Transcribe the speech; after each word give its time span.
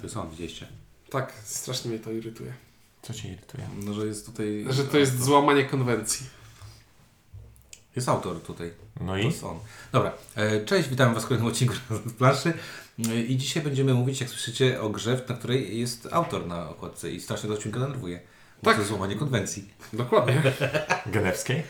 To 0.00 0.06
jest 0.06 0.16
on, 0.16 0.30
widzieliście. 0.30 0.66
Tak, 1.10 1.32
strasznie 1.44 1.90
mnie 1.90 2.00
to 2.00 2.12
irytuje. 2.12 2.52
Co 3.02 3.14
cię 3.14 3.28
irytuje? 3.28 3.68
No, 3.84 3.94
że 3.94 4.06
jest 4.06 4.26
tutaj... 4.26 4.66
Że 4.70 4.84
to 4.84 4.98
jest 4.98 5.22
złamanie 5.22 5.64
konwencji. 5.64 6.26
Jest 7.96 8.08
autor 8.08 8.40
tutaj. 8.42 8.70
No 9.00 9.12
To 9.12 9.18
i? 9.18 9.24
jest 9.24 9.44
on. 9.44 9.58
Dobra, 9.92 10.12
e, 10.36 10.64
cześć, 10.64 10.88
witam 10.88 11.14
Was 11.14 11.24
w 11.24 11.26
kolejnym 11.26 11.52
odcinku 11.52 11.74
z 12.06 12.12
planszy. 12.12 12.52
E, 13.10 13.20
I 13.22 13.36
dzisiaj 13.36 13.62
będziemy 13.62 13.94
mówić, 13.94 14.20
jak 14.20 14.30
słyszycie, 14.30 14.80
o 14.80 14.90
grze, 14.90 15.20
na 15.28 15.34
której 15.34 15.78
jest 15.78 16.08
autor 16.12 16.46
na 16.46 16.68
okładce 16.70 17.10
i 17.10 17.20
strasznie 17.20 17.48
do 17.48 17.54
odcinka 17.54 17.80
denerwuje. 17.80 18.20
Tak. 18.62 18.74
To 18.74 18.80
jest 18.80 18.88
złamanie 18.88 19.14
konwencji. 19.16 19.68
Dokładnie. 19.92 20.42
Genewskiej? 21.06 21.62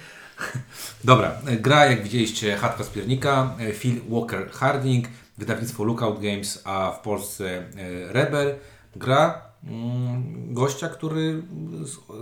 Dobra, 1.04 1.40
e, 1.46 1.56
gra, 1.56 1.86
jak 1.86 2.02
widzieliście, 2.02 2.56
chatka 2.56 2.84
z 2.84 2.88
piernika, 2.88 3.56
Phil 3.74 4.00
Walker 4.08 4.50
Harding, 4.50 5.08
wydawnictwo 5.38 5.84
Lookout 5.84 6.20
Games, 6.22 6.62
a 6.64 6.90
w 6.90 7.00
Polsce 7.02 7.56
e, 7.58 7.64
Rebel. 8.12 8.54
Gra 8.96 9.42
mm, 9.64 10.54
gościa, 10.54 10.88
który 10.88 11.42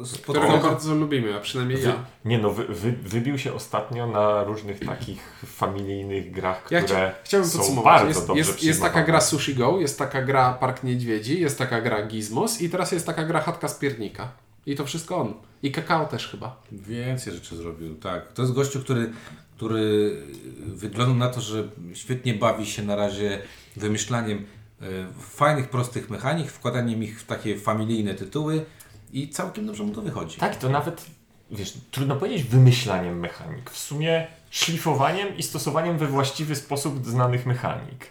z- 0.04 0.18
Którego 0.18 0.58
bardzo 0.58 0.94
lubimy, 0.94 1.34
a 1.36 1.40
przynajmniej 1.40 1.82
ja. 1.82 2.04
Nie 2.24 2.38
no, 2.38 2.50
wy, 2.50 2.64
wy, 2.64 2.92
wybił 2.92 3.38
się 3.38 3.52
ostatnio 3.54 4.06
na 4.06 4.44
różnych 4.44 4.80
takich 4.86 5.42
familijnych 5.46 6.32
grach, 6.32 6.66
Ja 6.70 6.82
które 6.82 7.10
chcia, 7.10 7.24
chciałbym 7.24 7.50
są 7.50 7.58
podsumować. 7.58 7.92
bardzo 7.94 8.08
Jest, 8.08 8.26
dobrze 8.26 8.38
jest, 8.42 8.62
jest 8.64 8.80
taka 8.82 9.02
gra 9.02 9.20
Sushi 9.20 9.54
Go, 9.54 9.80
jest 9.80 9.98
taka 9.98 10.22
gra 10.22 10.52
Park 10.52 10.84
Niedźwiedzi, 10.84 11.40
jest 11.40 11.58
taka 11.58 11.80
gra 11.80 12.06
Gizmos 12.06 12.60
i 12.60 12.70
teraz 12.70 12.92
jest 12.92 13.06
taka 13.06 13.24
gra 13.24 13.40
Chatka 13.40 13.68
z 13.68 13.78
Piernika. 13.78 14.28
I 14.66 14.76
to 14.76 14.84
wszystko 14.84 15.16
on. 15.16 15.34
I 15.62 15.72
kakao 15.72 16.06
też 16.06 16.28
chyba. 16.28 16.62
Więcej 16.72 17.32
rzeczy 17.34 17.56
zrobił, 17.56 17.94
tak. 17.94 18.32
To 18.32 18.42
jest 18.42 18.54
gościu, 18.54 18.80
który, 18.80 19.12
który 19.56 20.16
wygląda 20.58 21.26
na 21.26 21.32
to, 21.32 21.40
że 21.40 21.68
świetnie 21.94 22.34
bawi 22.34 22.66
się 22.66 22.82
na 22.82 22.96
razie 22.96 23.42
wymyślaniem 23.76 24.38
e, 24.38 24.84
fajnych, 25.20 25.70
prostych 25.70 26.10
mechanik, 26.10 26.50
wkładaniem 26.50 27.02
ich 27.02 27.20
w 27.20 27.26
takie 27.26 27.58
familijne 27.58 28.14
tytuły 28.14 28.64
i 29.12 29.28
całkiem 29.28 29.66
dobrze 29.66 29.82
mu 29.82 29.94
to 29.94 30.02
wychodzi. 30.02 30.38
Tak, 30.38 30.56
to 30.56 30.68
nawet, 30.68 31.06
wiesz, 31.50 31.74
trudno 31.90 32.16
powiedzieć 32.16 32.42
wymyślaniem 32.42 33.18
mechanik. 33.18 33.70
W 33.70 33.78
sumie 33.78 34.26
szlifowaniem 34.50 35.36
i 35.36 35.42
stosowaniem 35.42 35.98
we 35.98 36.06
właściwy 36.06 36.56
sposób 36.56 37.06
znanych 37.06 37.46
mechanik. 37.46 38.06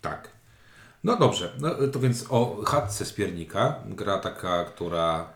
Tak. 0.00 0.30
No 1.04 1.16
dobrze, 1.16 1.52
no, 1.60 1.70
to 1.92 2.00
więc 2.00 2.26
o 2.28 2.62
chatce 2.66 3.04
z 3.04 3.12
piernika, 3.12 3.74
gra 3.86 4.18
taka, 4.18 4.64
która 4.64 5.28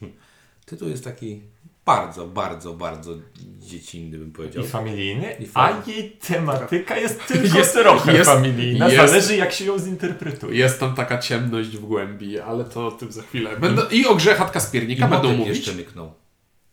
tytuł 0.66 0.88
jest 0.88 1.04
taki 1.04 1.53
bardzo, 1.86 2.26
bardzo, 2.26 2.74
bardzo 2.74 3.10
dziecinny 3.58 4.18
bym 4.18 4.32
powiedział. 4.32 4.64
I 4.64 4.66
familijny, 4.66 5.32
I 5.40 5.44
a 5.44 5.48
fajny. 5.48 5.92
jej 5.92 6.10
tematyka 6.10 6.96
jest 6.96 7.20
tylko 7.28 7.58
Jest- 7.58 7.72
trochę 7.74 8.12
jest- 8.14 8.30
familijna. 8.30 8.88
jest- 8.88 8.96
Zależy 9.12 9.36
jak 9.36 9.52
się 9.52 9.64
ją 9.64 9.78
zinterpretuje. 9.78 10.58
Jest 10.58 10.80
tam 10.80 10.94
taka 10.94 11.18
ciemność 11.18 11.68
w 11.68 11.80
głębi, 11.80 12.40
ale 12.40 12.64
to 12.64 12.86
o 12.86 12.90
tym 12.90 13.12
za 13.12 13.22
chwilę. 13.22 13.56
Będą, 13.56 13.82
I 13.90 14.06
o 14.06 14.14
grze 14.14 14.34
Chatka 14.34 14.60
z 14.60 14.70
Piernika 14.70 15.08
będą 15.08 15.32
mówić. 15.32 15.56
jeszcze 15.56 15.72
myknął. 15.72 16.12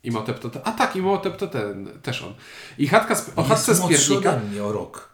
Imhotep 0.03 0.39
to 0.39 0.49
ten. 0.49 0.61
A 0.65 0.71
tak, 0.71 0.95
Imhotep 0.95 1.37
to 1.37 1.47
ten, 1.47 1.89
też 2.01 2.21
on. 2.23 2.33
I 2.77 2.87
chatka 2.87 3.15
z, 3.15 3.31
o 3.35 3.43
Chatce 3.43 3.71
Jest 3.71 3.83
z 3.83 3.87
Piernika 4.07 4.29
ode 4.29 4.39
mnie 4.49 4.63
o 4.63 4.71
rok. 4.71 5.09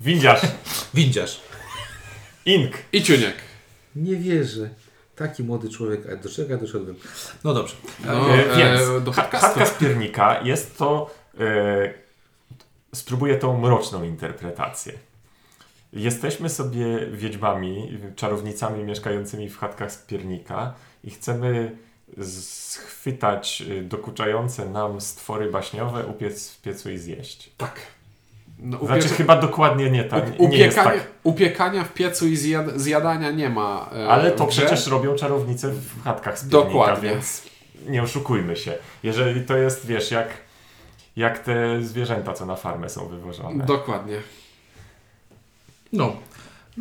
Windziarz, 0.00 0.40
Windziarz. 0.94 1.40
ink. 2.46 2.72
i 2.92 3.02
Ciuniek. 3.02 3.34
Nie 3.96 4.16
wierzę. 4.16 4.70
Taki 5.18 5.44
młody 5.44 5.68
człowiek, 5.70 6.00
a 6.12 6.16
do 6.16 6.28
czego 6.28 6.50
ja 6.52 6.56
doszedłem? 6.58 6.96
No 7.44 7.54
dobrze. 7.54 7.74
No, 8.06 8.34
E, 8.34 8.56
Więc 8.56 8.80
e, 8.80 9.00
do 9.00 9.12
podcastu. 9.12 9.66
z 9.66 9.70
piernika 9.70 10.40
jest 10.42 10.78
to. 10.78 11.10
E, 11.40 11.94
spróbuję 12.94 13.36
tą 13.36 13.58
mroczną 13.60 14.02
interpretację. 14.04 14.92
Jesteśmy 15.92 16.48
sobie 16.48 17.06
wiedźmami, 17.12 17.98
czarownicami 18.16 18.84
mieszkającymi 18.84 19.48
w 19.48 19.58
chatkach 19.58 19.92
z 19.92 19.96
piernika 19.96 20.74
i 21.04 21.10
chcemy 21.10 21.76
schwytać 22.22 23.62
e, 23.78 23.82
dokuczające 23.82 24.68
nam 24.68 25.00
stwory 25.00 25.50
baśniowe, 25.50 26.06
upiec 26.06 26.50
w 26.50 26.60
piecu 26.62 26.90
i 26.90 26.98
zjeść. 26.98 27.50
Tak. 27.56 27.80
No, 28.58 28.86
Znaczy 28.86 29.08
chyba 29.08 29.36
dokładnie 29.40 29.90
nie 29.90 30.04
tak. 30.04 30.24
u- 30.38 30.48
Nie 30.48 30.58
jest 30.58 30.78
upiekania, 30.78 31.00
tak. 31.00 31.10
upiekania 31.22 31.84
w 31.84 31.92
piecu 31.94 32.26
i 32.26 32.36
zjad, 32.36 32.80
zjadania 32.80 33.30
nie 33.30 33.50
ma. 33.50 33.90
e, 33.96 34.08
Ale 34.08 34.30
to 34.30 34.46
przecież 34.46 34.86
robią 34.86 35.14
czarownice 35.14 35.68
w 35.70 36.02
chatkach 36.04 36.38
z 36.38 36.42
piernika, 36.42 36.68
Dokładnie. 36.68 37.10
więc 37.10 37.42
nie 37.86 38.02
oszukujmy 38.02 38.56
się. 38.56 38.74
Jeżeli 39.02 39.40
to 39.44 39.56
jest, 39.56 39.86
wiesz, 39.86 40.10
jak, 40.10 40.28
jak 41.16 41.38
te 41.38 41.82
zwierzęta, 41.82 42.32
co 42.34 42.46
na 42.46 42.56
farmę 42.56 42.88
są 42.88 43.08
wywożone. 43.08 43.66
Dokładnie. 43.66 44.16
No. 45.92 46.16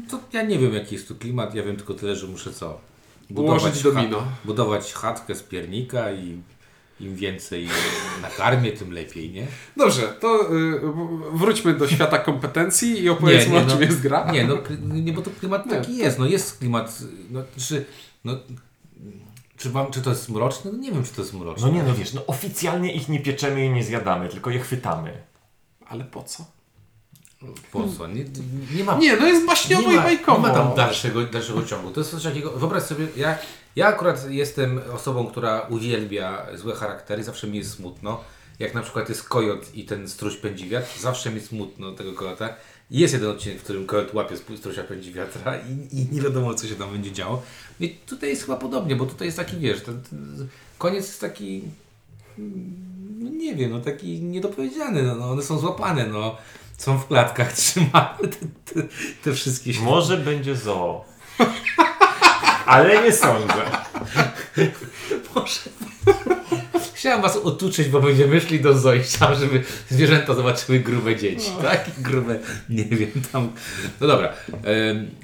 to 0.09 0.19
ja 0.33 0.41
nie 0.43 0.59
wiem 0.59 0.73
jaki 0.73 0.95
jest 0.95 1.07
tu 1.07 1.15
klimat, 1.15 1.55
ja 1.55 1.63
wiem 1.63 1.75
tylko 1.75 1.93
tyle, 1.93 2.15
że 2.15 2.27
muszę 2.27 2.53
co? 2.53 2.79
Ułożyć 3.35 3.83
domino. 3.83 4.23
budować 4.45 4.93
chatkę 4.93 5.35
z 5.35 5.43
piernika 5.43 6.11
i 6.11 6.41
im 6.99 7.15
więcej 7.15 7.69
nakarmię, 8.21 8.71
tym 8.71 8.91
lepiej, 8.91 9.31
nie? 9.31 9.47
Dobrze, 9.77 10.01
to 10.19 10.55
y, 10.55 10.81
wróćmy 11.33 11.73
do 11.73 11.87
świata 11.87 12.19
kompetencji 12.19 13.01
i 13.03 13.09
opowiedzmy 13.09 13.53
Nie, 13.53 13.59
nie, 13.59 13.65
o 13.65 13.69
czym 13.69 13.79
no. 13.79 13.85
jest 13.85 14.01
gra. 14.01 14.31
Nie, 14.31 14.43
no, 14.43 14.57
nie 14.81 15.13
bo 15.13 15.21
to 15.21 15.31
klimat 15.39 15.65
Nie, 15.65 15.71
taki 15.71 15.97
jest, 15.97 16.19
no 16.19 16.25
jest 16.25 16.57
klimat, 16.57 16.99
no 17.31 17.43
czy, 17.57 17.85
no, 18.25 18.37
czy, 19.57 19.69
wam, 19.69 19.91
czy 19.91 20.01
to 20.01 20.09
jest 20.09 20.29
mroczne? 20.29 20.71
No 20.71 20.77
nie 20.77 20.91
wiem, 20.91 21.03
czy 21.03 21.11
to 21.13 21.21
jest 21.21 21.33
mroczne. 21.33 21.67
No 21.67 21.73
nie 21.73 21.83
no 21.83 21.93
wiesz, 21.95 22.13
no 22.13 22.25
oficjalnie 22.25 22.93
ich 22.93 23.09
nie 23.09 23.19
pieczemy 23.19 23.65
i 23.65 23.69
nie 23.69 23.83
zjadamy, 23.83 24.29
tylko 24.29 24.49
je 24.49 24.59
chwytamy. 24.59 25.13
Ale 25.87 26.03
po 26.03 26.23
co? 26.23 26.45
Po 27.71 27.87
co? 27.97 28.07
Nie, 28.07 28.25
nie 28.75 28.83
ma 28.83 28.97
Nie, 28.97 29.17
no 29.17 29.27
jest 29.27 29.45
baśniowo 29.45 29.89
nie 29.89 29.95
i 29.95 29.99
bajkowo. 29.99 30.37
nie 30.37 30.47
ma 30.47 30.53
tam 30.53 30.75
dalszego, 30.75 31.23
dalszego 31.23 31.63
ciągu. 31.65 31.91
To 31.91 31.99
jest 31.99 32.11
coś 32.11 32.23
takiego, 32.23 32.51
wyobraź 32.51 32.83
sobie, 32.83 33.07
ja, 33.17 33.37
ja 33.77 33.87
akurat 33.87 34.31
jestem 34.31 34.81
osobą, 34.93 35.27
która 35.27 35.61
uwielbia 35.69 36.47
złe 36.55 36.75
charaktery, 36.75 37.23
zawsze 37.23 37.47
mi 37.47 37.57
jest 37.57 37.71
smutno. 37.71 38.23
Jak 38.59 38.73
na 38.73 38.81
przykład 38.81 39.09
jest 39.09 39.23
kojot 39.23 39.75
i 39.75 39.85
ten 39.85 40.09
struś 40.09 40.37
pędzi 40.37 40.69
wiatr, 40.69 40.99
zawsze 40.99 41.31
mi 41.31 41.41
smutno 41.41 41.91
tego 41.91 42.13
kojota. 42.13 42.49
I 42.91 42.99
Jest 42.99 43.13
jeden 43.13 43.29
odcinek, 43.29 43.59
w 43.59 43.63
którym 43.63 43.85
kojot 43.85 44.13
łapie 44.13 44.37
strusia 44.57 44.83
pędzi 44.83 45.13
wiatra 45.13 45.57
i, 45.57 45.97
i 45.97 46.07
nie 46.11 46.21
wiadomo, 46.21 46.53
co 46.53 46.67
się 46.67 46.75
tam 46.75 46.91
będzie 46.91 47.11
działo. 47.11 47.43
I 47.79 47.89
tutaj 47.89 48.29
jest 48.29 48.41
chyba 48.41 48.57
podobnie, 48.57 48.95
bo 48.95 49.05
tutaj 49.05 49.27
jest 49.27 49.37
taki, 49.37 49.57
wiesz, 49.57 49.81
ten, 49.81 50.01
ten 50.01 50.47
koniec 50.77 51.07
jest 51.07 51.21
taki, 51.21 51.61
no 53.19 53.29
nie 53.29 53.55
wiem, 53.55 53.71
no 53.71 53.79
taki 53.79 54.21
niedopowiedziany, 54.21 55.03
no, 55.03 55.15
no 55.15 55.31
one 55.31 55.43
są 55.43 55.59
złapane, 55.59 56.07
no. 56.07 56.37
Są 56.77 56.97
w 56.97 57.07
klatkach 57.07 57.53
trzymane 57.57 58.17
te, 58.19 58.73
te, 58.73 58.87
te 59.23 59.33
wszystkie 59.33 59.71
Może 59.81 60.17
będzie 60.17 60.55
zoo. 60.55 61.05
Ale 62.67 63.03
nie 63.03 63.11
sądzę. 63.11 63.53
Może. 65.35 65.59
Chciałem 66.93 67.21
was 67.21 67.37
otuczyć, 67.37 67.89
bo 67.89 68.01
będziemy 68.01 68.41
szli 68.41 68.59
do 68.59 68.73
chciałem, 69.01 69.35
żeby 69.35 69.63
zwierzęta 69.89 70.33
zobaczyły 70.33 70.79
grube 70.79 71.15
dzieci. 71.15 71.51
Tak? 71.61 71.89
Grube, 71.97 72.39
nie 72.69 72.83
wiem, 72.83 73.11
tam. 73.31 73.51
No 74.01 74.07
dobra, 74.07 74.33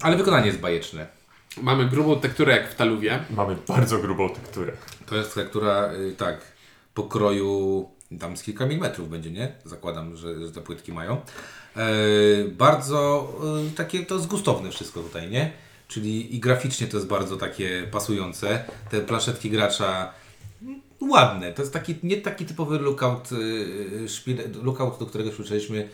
ale 0.02 0.18
wykonanie 0.18 0.48
jest 0.48 0.60
bajeczne. 0.60 1.08
Mamy 1.62 1.86
grubą 1.90 2.20
tekturę 2.20 2.58
jak 2.58 2.72
w 2.72 2.76
taluwie. 2.76 3.20
Mamy 3.30 3.56
bardzo 3.68 3.98
grubą 3.98 4.30
tekturę. 4.30 4.74
To 5.06 5.16
jest 5.16 5.36
tektura, 5.36 5.94
y, 5.94 6.16
tak, 6.16 6.42
pokroju 6.94 7.90
tam 8.20 8.38
z 8.38 8.44
kilka 8.44 8.66
milimetrów 8.66 9.10
będzie, 9.10 9.32
nie? 9.32 9.52
Zakładam, 9.66 10.18
że, 10.18 10.46
że 10.46 10.52
te 10.52 10.62
płytki 10.62 10.92
mają. 10.92 11.14
E, 11.78 11.86
bardzo 12.48 13.30
y, 13.72 13.76
takie, 13.76 14.06
to 14.06 14.16
jest 14.16 14.28
gustowne 14.28 14.72
wszystko 14.72 15.00
tutaj, 15.00 15.30
nie? 15.30 15.52
Czyli 15.94 16.36
i 16.36 16.40
graficznie 16.40 16.88
to 16.88 16.98
jest 16.98 17.08
bardzo 17.10 17.38
takie 17.38 17.88
pasujące. 17.92 18.64
Te 18.90 19.02
planszetki 19.02 19.50
gracza 19.50 20.14
ładne. 21.02 21.54
To 21.54 21.62
jest 21.62 21.74
taki, 21.74 21.96
nie 22.04 22.18
taki 22.18 22.46
typowy 22.46 22.80
lookout, 22.80 23.30
y, 23.32 24.10
szpil, 24.10 24.38
lookout 24.64 25.00
do 25.00 25.06
którego 25.06 25.32
słyszeliśmy, 25.32 25.90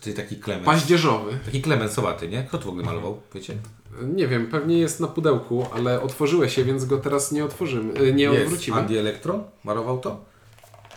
czyli 0.00 0.16
taki 0.16 0.36
klemens. 0.36 0.66
Paździerzowy. 0.66 1.38
Taki 1.44 1.62
klemensowaty, 1.62 2.28
nie? 2.28 2.44
Kto 2.44 2.58
to 2.58 2.64
w 2.64 2.68
ogóle 2.68 2.84
malował, 2.84 3.20
wiecie? 3.34 3.54
Nie 4.02 4.28
wiem, 4.28 4.46
pewnie 4.46 4.78
jest 4.78 5.00
na 5.00 5.06
pudełku, 5.06 5.66
ale 5.74 6.00
otworzyłeś 6.02 6.54
się, 6.54 6.64
więc 6.64 6.84
go 6.84 6.98
teraz 6.98 7.32
nie 7.32 7.44
otworzymy. 7.44 8.00
y, 8.00 8.12
Nie 8.12 8.24
Jest. 8.24 8.42
odwrócimy. 8.44 8.76
Andy 8.76 8.98
Electron 8.98 9.44
malował 9.64 10.00
to? 10.00 10.24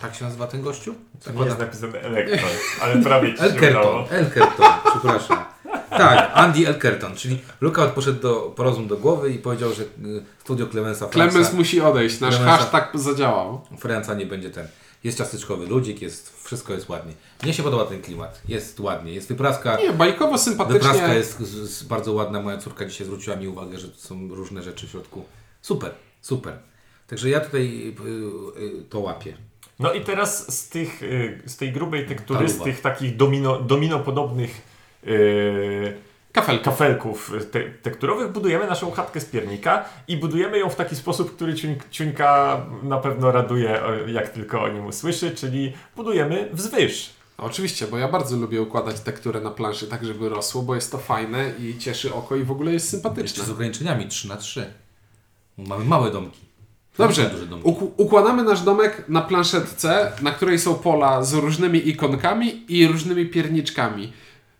Tak 0.01 0.15
się 0.15 0.25
nazywa 0.25 0.47
ten 0.47 0.61
gościu? 0.61 0.95
Nie 1.35 1.45
jest 1.45 1.59
napisane 1.59 2.01
elektron, 2.01 2.49
ale 2.81 3.03
prawie 3.03 3.31
ci 3.31 3.37
się 3.37 3.43
Elkerton, 3.43 3.81
udało. 3.81 4.09
Elkerton, 4.11 4.65
przepraszam. 4.89 5.45
Tak, 5.97 6.31
Andy 6.33 6.67
Elkerton, 6.67 7.15
czyli 7.15 7.39
Lookout 7.61 7.91
poszedł 7.91 8.21
do, 8.21 8.53
po 8.55 8.63
rozum 8.63 8.87
do 8.87 8.97
głowy 8.97 9.31
i 9.31 9.39
powiedział, 9.39 9.73
że 9.73 9.83
y, 9.83 9.87
studio 10.43 10.67
Clemensa 10.67 11.07
Clemens 11.07 11.33
Franca, 11.33 11.53
musi 11.53 11.81
odejść, 11.81 12.19
nasz 12.19 12.35
Clemensa- 12.35 12.45
hashtag 12.45 12.91
zadziałał. 12.93 13.61
Franca 13.79 14.13
nie 14.13 14.25
będzie 14.25 14.49
ten. 14.49 14.67
Jest 15.03 15.17
ciasteczkowy 15.17 15.65
ludzik, 15.67 16.01
jest, 16.01 16.43
wszystko 16.43 16.73
jest 16.73 16.89
ładnie. 16.89 17.13
Mnie 17.43 17.53
się 17.53 17.63
podoba 17.63 17.85
ten 17.85 18.01
klimat. 18.01 18.41
Jest 18.47 18.79
ładnie, 18.79 19.13
jest 19.13 19.27
wypraska. 19.27 19.77
Nie, 19.77 19.93
bajkowo 19.93 20.37
sympatycznie. 20.37 20.79
Wypraska 20.79 21.13
jest 21.13 21.39
z, 21.39 21.69
z 21.69 21.83
bardzo 21.83 22.13
ładna. 22.13 22.41
Moja 22.41 22.57
córka 22.57 22.85
dzisiaj 22.85 23.07
zwróciła 23.07 23.35
mi 23.35 23.47
uwagę, 23.47 23.79
że 23.79 23.87
są 23.95 24.27
różne 24.27 24.63
rzeczy 24.63 24.87
w 24.87 24.89
środku. 24.89 25.25
Super, 25.61 25.91
super. 26.21 26.53
Także 27.07 27.29
ja 27.29 27.39
tutaj 27.39 27.93
y, 28.57 28.61
y, 28.61 28.83
to 28.89 28.99
łapię. 28.99 29.33
No 29.79 29.93
i 29.93 30.01
teraz 30.01 30.57
z, 30.57 30.69
tych, 30.69 31.03
y, 31.03 31.41
z 31.45 31.57
tej 31.57 31.71
grubej 31.71 32.05
tektury, 32.05 32.49
z 32.49 32.57
tych 32.63 32.81
takich 32.81 33.17
domino, 33.17 33.61
dominopodobnych 33.61 34.61
y, 35.07 35.93
Kafelka. 36.31 36.63
kafelków 36.71 37.31
te 37.51 37.59
tekturowych 37.63 38.31
budujemy 38.31 38.67
naszą 38.67 38.91
chatkę 38.91 39.19
z 39.19 39.25
piernika 39.25 39.85
i 40.07 40.17
budujemy 40.17 40.57
ją 40.59 40.69
w 40.69 40.75
taki 40.75 40.95
sposób, 40.95 41.35
który 41.35 41.55
ciuń, 41.55 41.75
ciuńka 41.91 42.61
na 42.83 42.97
pewno 42.97 43.31
raduje, 43.31 43.81
jak 44.07 44.29
tylko 44.29 44.61
o 44.63 44.67
nim 44.67 44.85
usłyszy, 44.85 45.31
czyli 45.31 45.73
budujemy 45.95 46.49
wzwyż. 46.53 47.09
Oczywiście, 47.37 47.87
bo 47.87 47.97
ja 47.97 48.07
bardzo 48.07 48.37
lubię 48.37 48.61
układać 48.61 48.99
tekturę 48.99 49.41
na 49.41 49.49
planszy 49.51 49.87
tak, 49.87 50.05
żeby 50.05 50.29
rosło, 50.29 50.61
bo 50.61 50.75
jest 50.75 50.91
to 50.91 50.97
fajne 50.97 51.51
i 51.59 51.77
cieszy 51.77 52.13
oko 52.13 52.35
i 52.35 52.43
w 52.43 52.51
ogóle 52.51 52.73
jest 52.73 52.85
Jeszcze 52.85 52.97
sympatyczne. 52.97 53.43
z 53.43 53.49
ograniczeniami 53.49 54.07
3 54.07 54.27
na 54.27 54.35
3 54.37 54.65
Mamy 55.57 55.85
małe 55.85 56.11
domki. 56.11 56.39
Dobrze, 56.97 57.29
Duże 57.29 57.45
domki. 57.45 57.69
uk- 57.69 57.91
układamy 57.97 58.43
nasz 58.43 58.61
domek 58.61 59.03
na 59.09 59.21
planszetce, 59.21 60.11
na 60.21 60.31
której 60.31 60.59
są 60.59 60.75
pola 60.75 61.23
z 61.23 61.33
różnymi 61.33 61.89
ikonkami 61.89 62.65
i 62.67 62.87
różnymi 62.87 63.25
pierniczkami. 63.25 64.13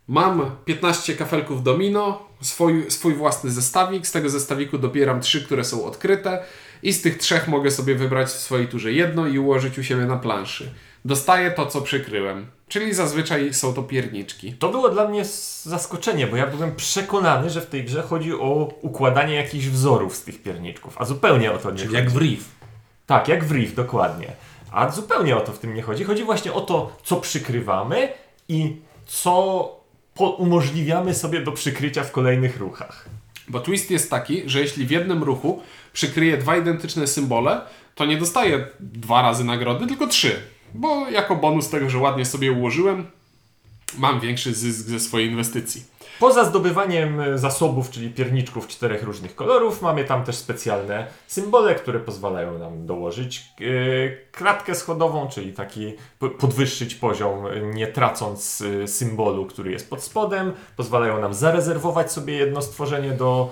Mam 0.08 0.52
15 0.66 1.16
kafelków 1.16 1.64
domino, 1.64 2.28
swój, 2.42 2.92
swój 2.92 3.14
własny 3.14 3.52
zestawik. 3.52 4.08
Z 4.08 4.12
tego 4.12 4.30
zestawiku 4.30 4.78
dobieram 4.78 5.22
trzy, 5.22 5.46
które 5.46 5.64
są 5.64 5.86
odkryte 5.86 6.44
i 6.84 6.94
z 6.94 7.02
tych 7.02 7.18
trzech 7.18 7.48
mogę 7.48 7.72
sobie 7.72 7.96
wybrać 7.96 8.28
w 8.28 8.40
swojej 8.40 8.68
turze 8.68 8.92
jedno 8.94 9.28
i 9.28 9.40
ułożyć 9.40 9.80
u 9.80 9.84
siebie 9.84 10.06
na 10.06 10.18
planszy. 10.18 10.74
Dostaję 11.06 11.52
to, 11.52 11.66
co 11.66 11.82
przykryłem. 11.82 12.48
Czyli 12.68 12.94
zazwyczaj 12.94 13.54
są 13.54 13.74
to 13.74 13.84
pierniczki. 13.84 14.54
To 14.54 14.70
było 14.70 14.90
dla 14.90 15.08
mnie 15.08 15.26
zaskoczenie, 15.64 16.28
bo 16.28 16.38
ja 16.38 16.48
byłem 16.48 16.76
przekonany, 16.76 17.50
że 17.50 17.62
w 17.62 17.66
tej 17.66 17.84
grze 17.84 18.02
chodzi 18.02 18.34
o 18.34 18.74
układanie 18.82 19.36
jakichś 19.36 19.66
wzorów 19.66 20.16
z 20.16 20.24
tych 20.24 20.44
pierniczków, 20.44 20.96
a 21.02 21.06
zupełnie 21.06 21.52
o 21.52 21.58
to 21.58 21.72
nie 21.72 21.78
Czyli 21.78 21.88
chodzi. 21.88 21.98
jak 21.98 22.10
w 22.10 22.18
Reef. 22.18 22.46
Tak, 23.06 23.28
jak 23.28 23.46
w 23.46 23.52
Reef, 23.52 23.76
dokładnie. 23.76 24.28
A 24.72 24.92
zupełnie 24.92 25.38
o 25.38 25.42
to 25.42 25.52
w 25.52 25.60
tym 25.60 25.76
nie 25.76 25.82
chodzi. 25.82 26.04
Chodzi 26.04 26.24
właśnie 26.24 26.54
o 26.54 26.62
to, 26.62 26.92
co 27.04 27.16
przykrywamy 27.16 28.10
i 28.50 28.76
co 29.06 29.78
umożliwiamy 30.26 31.14
sobie 31.14 31.42
do 31.42 31.52
przykrycia 31.52 32.04
w 32.04 32.12
kolejnych 32.12 32.58
ruchach. 32.58 33.10
Bo 33.48 33.60
twist 33.60 33.92
jest 33.92 34.10
taki, 34.10 34.50
że 34.50 34.60
jeśli 34.60 34.86
w 34.86 34.92
jednym 34.92 35.24
ruchu 35.24 35.62
przykryję 35.94 36.38
dwa 36.38 36.58
identyczne 36.58 37.08
symbole, 37.08 37.62
to 37.96 38.06
nie 38.06 38.18
dostaję 38.18 38.68
dwa 38.80 39.22
razy 39.22 39.44
nagrody, 39.44 39.88
tylko 39.88 40.08
trzy. 40.08 40.42
Bo 40.74 41.10
jako 41.10 41.36
bonus 41.36 41.70
tego, 41.70 41.90
że 41.90 41.98
ładnie 41.98 42.26
sobie 42.26 42.52
ułożyłem, 42.52 43.06
mam 43.98 44.20
większy 44.20 44.54
zysk 44.54 44.88
ze 44.88 45.00
swojej 45.00 45.30
inwestycji. 45.30 45.84
Poza 46.20 46.46
zdobywaniem 46.46 47.20
e, 47.20 47.38
zasobów, 47.38 47.90
czyli 47.90 48.10
pierniczków 48.10 48.68
czterech 48.68 49.04
różnych 49.04 49.36
kolorów, 49.36 49.82
mamy 49.82 50.04
tam 50.06 50.24
też 50.24 50.36
specjalne 50.36 51.08
symbole, 51.28 51.76
które 51.76 52.00
pozwalają 52.00 52.58
nam 52.58 52.86
dołożyć 52.86 53.40
e, 53.40 53.64
kratkę 54.32 54.76
schodową, 54.76 55.28
czyli 55.28 55.54
taki 55.54 55.94
podwyższyć 56.40 56.96
poziom, 56.96 57.48
e, 57.48 57.62
nie 57.62 57.88
tracąc 57.88 58.64
symbolu, 58.86 59.46
który 59.46 59.72
jest 59.72 59.90
pod 59.90 60.04
spodem. 60.04 60.54
Pozwalają 60.78 61.22
nam 61.22 61.34
zarezerwować 61.34 62.12
sobie 62.12 62.34
jedno 62.34 62.62
stworzenie 62.62 63.12
do, 63.12 63.50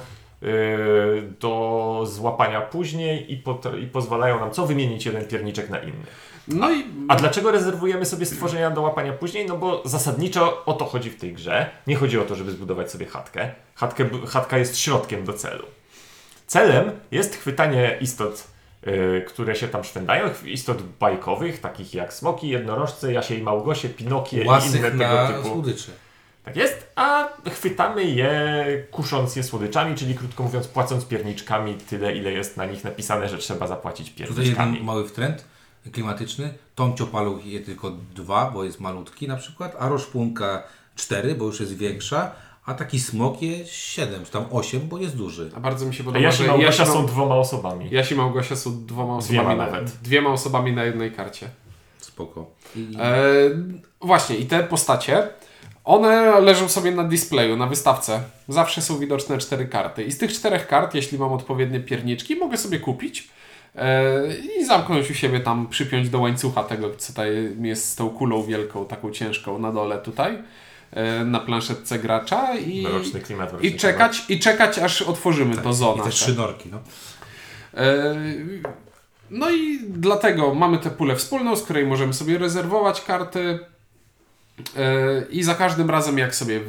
do 1.39 2.03
złapania 2.05 2.61
później 2.61 3.33
i, 3.33 3.37
pot- 3.37 3.79
i 3.83 3.87
pozwalają 3.87 4.39
nam 4.39 4.51
co 4.51 4.65
wymienić 4.65 5.05
jeden 5.05 5.25
pierniczek 5.25 5.69
na 5.69 5.79
inny. 5.79 6.05
No 6.47 6.71
i 6.71 6.83
A 7.07 7.15
dlaczego 7.15 7.51
rezerwujemy 7.51 8.05
sobie 8.05 8.25
stworzenia 8.25 8.71
do 8.71 8.81
łapania 8.81 9.13
później? 9.13 9.45
No 9.47 9.57
bo 9.57 9.81
zasadniczo 9.85 10.65
o 10.65 10.73
to 10.73 10.85
chodzi 10.85 11.09
w 11.09 11.19
tej 11.19 11.33
grze. 11.33 11.69
Nie 11.87 11.95
chodzi 11.95 12.19
o 12.19 12.25
to, 12.25 12.35
żeby 12.35 12.51
zbudować 12.51 12.91
sobie 12.91 13.05
chatkę. 13.05 13.51
Chatkę 13.75 14.09
chatka 14.27 14.57
jest 14.57 14.77
środkiem 14.79 15.25
do 15.25 15.33
celu. 15.33 15.65
Celem 16.47 16.91
jest 17.11 17.35
chwytanie 17.35 17.97
istot, 18.01 18.47
y, 18.87 19.25
które 19.27 19.55
się 19.55 19.67
tam 19.67 19.83
szwędają, 19.83 20.29
istot 20.45 20.81
bajkowych, 20.81 21.59
takich 21.61 21.93
jak 21.93 22.13
smoki, 22.13 22.47
jednorożce, 22.49 23.13
Jasie 23.13 23.35
i 23.35 23.43
Małgosie, 23.43 23.89
Pinokie 23.89 24.37
i 24.37 24.39
inne 24.41 24.49
Łasych 24.51 24.81
tego 24.81 24.97
na 24.97 25.27
typu. 25.27 25.47
słodycze. 25.49 25.91
Tak 26.43 26.55
jest, 26.55 26.91
a 26.95 27.29
chwytamy 27.51 28.03
je 28.03 28.33
kusząc 28.91 29.35
je 29.35 29.43
słodyczami, 29.43 29.95
czyli 29.95 30.15
krótko 30.15 30.43
mówiąc 30.43 30.67
płacąc 30.67 31.05
pierniczkami 31.05 31.75
tyle, 31.75 32.15
ile 32.15 32.31
jest 32.31 32.57
na 32.57 32.65
nich 32.65 32.83
napisane, 32.83 33.29
że 33.29 33.37
trzeba 33.37 33.67
zapłacić 33.67 34.09
Tutaj 34.11 34.27
pierniczkami. 34.27 34.71
jeden 34.71 34.85
mały 34.85 35.07
wtręt 35.07 35.45
klimatyczny. 35.91 36.53
Tom 36.75 36.97
Ciopaluch 36.97 37.45
je 37.45 37.59
tylko 37.59 37.91
dwa, 38.15 38.51
bo 38.51 38.63
jest 38.63 38.79
malutki 38.79 39.27
na 39.27 39.35
przykład, 39.35 39.75
a 39.79 39.89
Roszpunka 39.89 40.63
cztery, 40.95 41.35
bo 41.35 41.45
już 41.45 41.59
jest 41.59 41.77
większa, 41.77 42.31
a 42.65 42.73
taki 42.73 42.99
smok 42.99 43.41
je 43.41 43.65
siedem, 43.65 44.25
czy 44.25 44.31
tam 44.31 44.45
osiem, 44.51 44.81
bo 44.89 44.97
jest 44.97 45.15
duży. 45.17 45.51
a 45.55 45.59
bardzo 45.59 45.85
mi 45.85 45.93
się 45.93 46.03
A 46.03 46.05
podoba, 46.05 46.25
Jasie 46.25 46.43
i 46.43 46.45
że 46.45 46.51
Małgosia 46.51 46.83
Jasi, 46.83 46.93
są 46.93 47.05
dwoma 47.05 47.35
osobami. 47.35 47.87
Jasi 47.91 48.13
i 48.13 48.17
Małgosia 48.17 48.55
są 48.55 48.85
dwoma 48.85 49.17
Dwiema 49.21 49.41
osobami, 49.41 49.57
na, 49.59 49.65
nawet. 49.65 49.91
dwiema 50.01 50.29
osobami 50.29 50.71
na 50.71 50.83
jednej 50.83 51.11
karcie. 51.11 51.49
Spoko. 51.99 52.51
I 52.75 52.87
E, 52.99 53.15
właśnie, 54.01 54.35
i 54.35 54.45
te 54.45 54.63
postacie, 54.63 55.27
one 55.83 56.39
leżą 56.41 56.69
sobie 56.69 56.91
na 56.91 57.03
displayu, 57.03 57.57
na 57.57 57.67
wystawce. 57.67 58.23
Zawsze 58.47 58.81
są 58.81 58.97
widoczne 58.99 59.37
cztery 59.37 59.65
karty. 59.67 60.03
I 60.03 60.11
z 60.11 60.17
tych 60.17 60.33
czterech 60.33 60.67
kart, 60.67 60.93
jeśli 60.95 61.17
mam 61.19 61.33
odpowiednie 61.33 61.79
pierniczki, 61.79 62.35
mogę 62.35 62.57
sobie 62.57 62.79
kupić 62.79 63.27
i 64.59 64.65
zamknąć 64.65 65.11
u 65.11 65.13
siebie 65.13 65.39
tam, 65.39 65.67
przypiąć 65.67 66.09
do 66.09 66.19
łańcucha 66.19 66.63
tego, 66.63 66.95
co 66.97 67.07
tutaj 67.07 67.55
jest 67.61 67.89
z 67.89 67.95
tą 67.95 68.09
kulą 68.09 68.43
wielką, 68.43 68.85
taką 68.85 69.11
ciężką 69.11 69.59
na 69.59 69.71
dole 69.71 69.97
tutaj, 69.97 70.37
e, 70.91 71.25
na 71.25 71.39
planszetce 71.39 71.99
gracza 71.99 72.55
i, 72.55 72.83
i, 73.61 73.75
czekać, 73.77 74.23
i 74.29 74.39
czekać, 74.39 74.79
aż 74.79 75.01
otworzymy 75.01 75.57
to 75.57 75.69
I 75.69 75.73
zona. 75.73 76.03
te 76.03 76.09
trzy 76.09 76.35
norki, 76.35 76.69
no. 76.71 76.79
E, 77.81 78.15
No 79.29 79.51
i 79.51 79.79
dlatego 79.87 80.55
mamy 80.55 80.77
tę 80.77 80.89
pulę 80.89 81.15
wspólną, 81.15 81.55
z 81.55 81.63
której 81.63 81.85
możemy 81.85 82.13
sobie 82.13 82.37
rezerwować 82.37 83.01
karty. 83.01 83.59
I 85.29 85.43
za 85.43 85.55
każdym 85.55 85.89
razem, 85.89 86.17
jak 86.17 86.35
sobie 86.35 86.61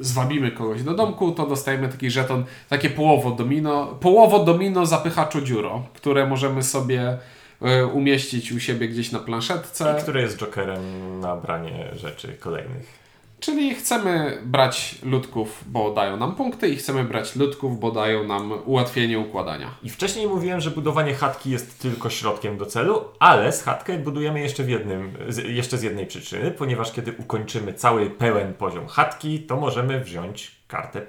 zwabimy 0.00 0.50
kogoś 0.50 0.82
do 0.82 0.94
domku, 0.94 1.32
to 1.32 1.46
dostajemy 1.46 1.88
taki 1.88 2.10
żeton, 2.10 2.44
takie 2.68 2.90
połowo 2.90 3.30
domino, 3.30 3.86
połowo 3.86 4.44
domino 4.44 4.86
zapychaczu 4.86 5.40
dziuro, 5.40 5.82
które 5.94 6.26
możemy 6.26 6.62
sobie 6.62 7.18
e, 7.62 7.86
umieścić 7.86 8.52
u 8.52 8.60
siebie 8.60 8.88
gdzieś 8.88 9.12
na 9.12 9.18
planszetce. 9.18 9.94
I 9.98 10.02
który 10.02 10.20
jest 10.20 10.38
jokerem 10.38 10.80
na 11.20 11.36
branie 11.36 11.90
rzeczy 11.96 12.28
kolejnych. 12.40 13.01
Czyli 13.42 13.74
chcemy 13.74 14.42
brać 14.44 14.98
ludków, 15.02 15.64
bo 15.66 15.94
dają 15.94 16.16
nam 16.16 16.34
punkty, 16.34 16.68
i 16.68 16.76
chcemy 16.76 17.04
brać 17.04 17.36
ludków, 17.36 17.80
bo 17.80 17.90
dają 17.90 18.24
nam 18.24 18.52
ułatwienie 18.64 19.18
układania. 19.18 19.74
I 19.82 19.90
wcześniej 19.90 20.26
mówiłem, 20.26 20.60
że 20.60 20.70
budowanie 20.70 21.14
chatki 21.14 21.50
jest 21.50 21.78
tylko 21.78 22.10
środkiem 22.10 22.58
do 22.58 22.66
celu, 22.66 23.04
ale 23.18 23.52
z 23.52 23.62
chatkę 23.62 23.98
budujemy 23.98 24.40
jeszcze 24.40 24.64
w 24.64 24.68
jednym, 24.68 25.16
z, 25.28 25.38
jeszcze 25.38 25.78
z 25.78 25.82
jednej 25.82 26.06
przyczyny, 26.06 26.50
ponieważ 26.50 26.92
kiedy 26.92 27.12
ukończymy 27.12 27.74
cały 27.74 28.10
pełen 28.10 28.54
poziom 28.54 28.86
chatki, 28.86 29.40
to 29.40 29.56
możemy 29.56 30.00
wziąć 30.00 30.50
kartę, 30.68 31.02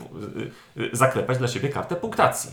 zaklepać 0.92 1.38
dla 1.38 1.48
siebie 1.48 1.70
kartę 1.70 1.96
punktacji. 1.96 2.52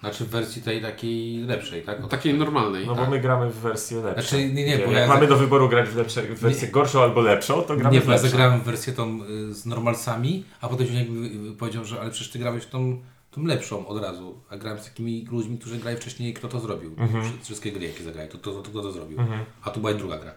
Znaczy 0.00 0.24
w 0.24 0.28
wersji 0.28 0.62
tej 0.62 0.82
takiej 0.82 1.38
lepszej, 1.38 1.82
tak? 1.82 1.98
O 1.98 2.02
tak. 2.02 2.10
Takiej 2.10 2.34
normalnej. 2.34 2.86
No 2.86 2.94
bo 2.94 3.06
my 3.06 3.20
gramy 3.20 3.50
w 3.50 3.54
wersję 3.56 4.00
lepszą. 4.02 4.22
Znaczy, 4.22 4.48
nie, 4.52 4.64
nie, 4.66 4.78
bo 4.78 4.84
jak 4.92 5.00
ja 5.00 5.06
mamy 5.06 5.20
za- 5.20 5.26
do 5.28 5.36
wyboru 5.36 5.68
grać 5.68 5.88
w, 5.88 5.96
lepsze, 5.96 6.22
w 6.22 6.40
wersję 6.40 6.68
gorszą 6.68 7.02
albo 7.02 7.20
lepszą, 7.20 7.62
to 7.62 7.76
gramy 7.76 7.94
Nie, 7.94 8.00
w 8.00 8.06
bo 8.06 8.12
ja 8.12 8.16
lepszą. 8.16 8.30
zagrałem 8.30 8.60
wersję 8.60 8.92
tą 8.92 9.20
y, 9.24 9.54
z 9.54 9.66
normalsami, 9.66 10.44
a 10.60 10.68
potem 10.68 10.86
się 10.86 10.94
jakby 10.94 11.52
powiedział, 11.52 11.84
że 11.84 12.00
ale 12.00 12.10
przecież 12.10 12.32
ty 12.32 12.38
grałeś 12.38 12.66
tą, 12.66 13.00
tą 13.30 13.44
lepszą 13.44 13.86
od 13.86 14.02
razu. 14.02 14.40
A 14.50 14.56
grałem 14.56 14.78
z 14.80 14.84
takimi 14.84 15.26
ludźmi, 15.30 15.58
którzy 15.58 15.76
grali 15.76 15.96
wcześniej, 15.96 16.34
kto 16.34 16.48
to 16.48 16.60
zrobił. 16.60 16.94
Mhm. 16.98 17.24
Wszy- 17.24 17.32
Wszystkie 17.42 17.72
gry, 17.72 17.86
jakie 17.86 18.04
zagrali, 18.04 18.28
to, 18.28 18.38
to, 18.38 18.52
to, 18.62 18.70
kto 18.70 18.82
to 18.82 18.92
zrobił. 18.92 19.18
A 19.64 19.70
tu 19.70 19.80
była 19.80 19.94
druga 19.94 20.18
gra. 20.18 20.32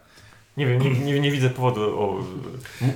Nie 0.58 0.68
wiem, 0.68 0.82
nie, 0.82 0.90
nie, 1.14 1.20
nie 1.20 1.32
widzę 1.32 1.50
powodu 1.50 1.82
o, 1.82 2.24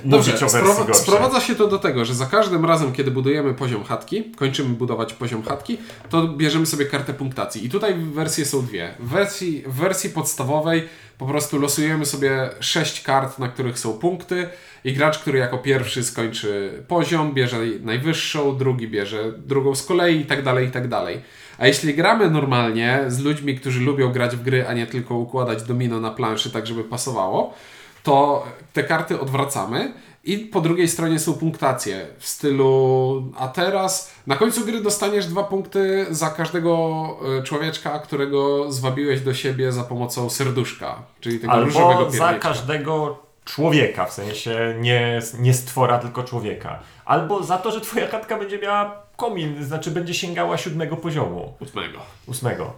Dobrze, 0.04 0.30
mówić 0.30 0.42
o 0.42 0.48
wersji 0.48 0.60
sprowa- 0.60 0.86
gorszej. 0.86 1.04
sprowadza 1.04 1.40
się 1.40 1.54
to 1.54 1.66
do 1.68 1.78
tego, 1.78 2.04
że 2.04 2.14
za 2.14 2.26
każdym 2.26 2.64
razem, 2.64 2.92
kiedy 2.92 3.10
budujemy 3.10 3.54
poziom 3.54 3.84
chatki, 3.84 4.24
kończymy 4.36 4.74
budować 4.74 5.12
poziom 5.14 5.42
chatki, 5.42 5.78
to 6.10 6.28
bierzemy 6.28 6.66
sobie 6.66 6.86
kartę 6.86 7.14
punktacji. 7.14 7.66
I 7.66 7.70
tutaj 7.70 7.94
wersje 7.94 8.44
są 8.44 8.66
dwie. 8.66 8.94
W 8.98 9.08
wersji, 9.08 9.62
w 9.66 9.74
wersji 9.74 10.10
podstawowej 10.10 10.88
po 11.18 11.26
prostu 11.26 11.58
losujemy 11.58 12.06
sobie 12.06 12.50
sześć 12.60 13.02
kart, 13.02 13.38
na 13.38 13.48
których 13.48 13.78
są 13.78 13.92
punkty 13.92 14.48
i 14.84 14.92
gracz, 14.92 15.18
który 15.18 15.38
jako 15.38 15.58
pierwszy 15.58 16.04
skończy 16.04 16.82
poziom, 16.88 17.34
bierze 17.34 17.58
najwyższą, 17.80 18.56
drugi 18.56 18.88
bierze 18.88 19.32
drugą 19.32 19.74
z 19.74 19.86
kolei 19.86 20.20
i 20.20 20.24
tak 20.24 20.42
dalej, 20.42 20.68
i 20.68 20.70
tak 20.70 20.88
dalej. 20.88 21.20
A 21.58 21.66
jeśli 21.66 21.94
gramy 21.94 22.30
normalnie 22.30 23.04
z 23.08 23.18
ludźmi, 23.18 23.56
którzy 23.56 23.80
lubią 23.80 24.12
grać 24.12 24.36
w 24.36 24.42
gry, 24.42 24.68
a 24.68 24.72
nie 24.74 24.86
tylko 24.86 25.14
układać 25.14 25.62
domino 25.62 26.00
na 26.00 26.10
planszy 26.10 26.50
tak, 26.50 26.66
żeby 26.66 26.84
pasowało, 26.84 27.54
to 28.02 28.46
te 28.72 28.84
karty 28.84 29.20
odwracamy 29.20 29.92
i 30.24 30.38
po 30.38 30.60
drugiej 30.60 30.88
stronie 30.88 31.18
są 31.18 31.34
punktacje 31.34 32.06
w 32.18 32.26
stylu 32.26 33.32
a 33.38 33.48
teraz 33.48 34.14
na 34.26 34.36
końcu 34.36 34.64
gry 34.64 34.80
dostaniesz 34.80 35.26
dwa 35.26 35.44
punkty 35.44 36.06
za 36.10 36.30
każdego 36.30 37.06
e, 37.38 37.42
człowieczka, 37.42 37.98
którego 37.98 38.72
zwabiłeś 38.72 39.20
do 39.20 39.34
siebie 39.34 39.72
za 39.72 39.84
pomocą 39.84 40.30
serduszka, 40.30 41.02
czyli 41.20 41.40
tego 41.40 41.64
różowego 41.64 41.98
Albo 41.98 42.10
za 42.10 42.34
każdego 42.34 43.18
człowieka, 43.54 44.04
w 44.06 44.12
sensie 44.12 44.74
nie, 44.80 45.20
nie 45.38 45.54
stwora, 45.54 45.98
tylko 45.98 46.22
człowieka. 46.24 46.78
Albo 47.04 47.42
za 47.42 47.58
to, 47.58 47.70
że 47.70 47.80
twoja 47.80 48.08
chatka 48.08 48.38
będzie 48.38 48.58
miała 48.58 49.02
komin, 49.16 49.64
znaczy 49.64 49.90
będzie 49.90 50.14
sięgała 50.14 50.56
siódmego 50.58 50.96
poziomu. 50.96 51.54
Ósmego. 51.60 51.98
Ósmego. 52.26 52.72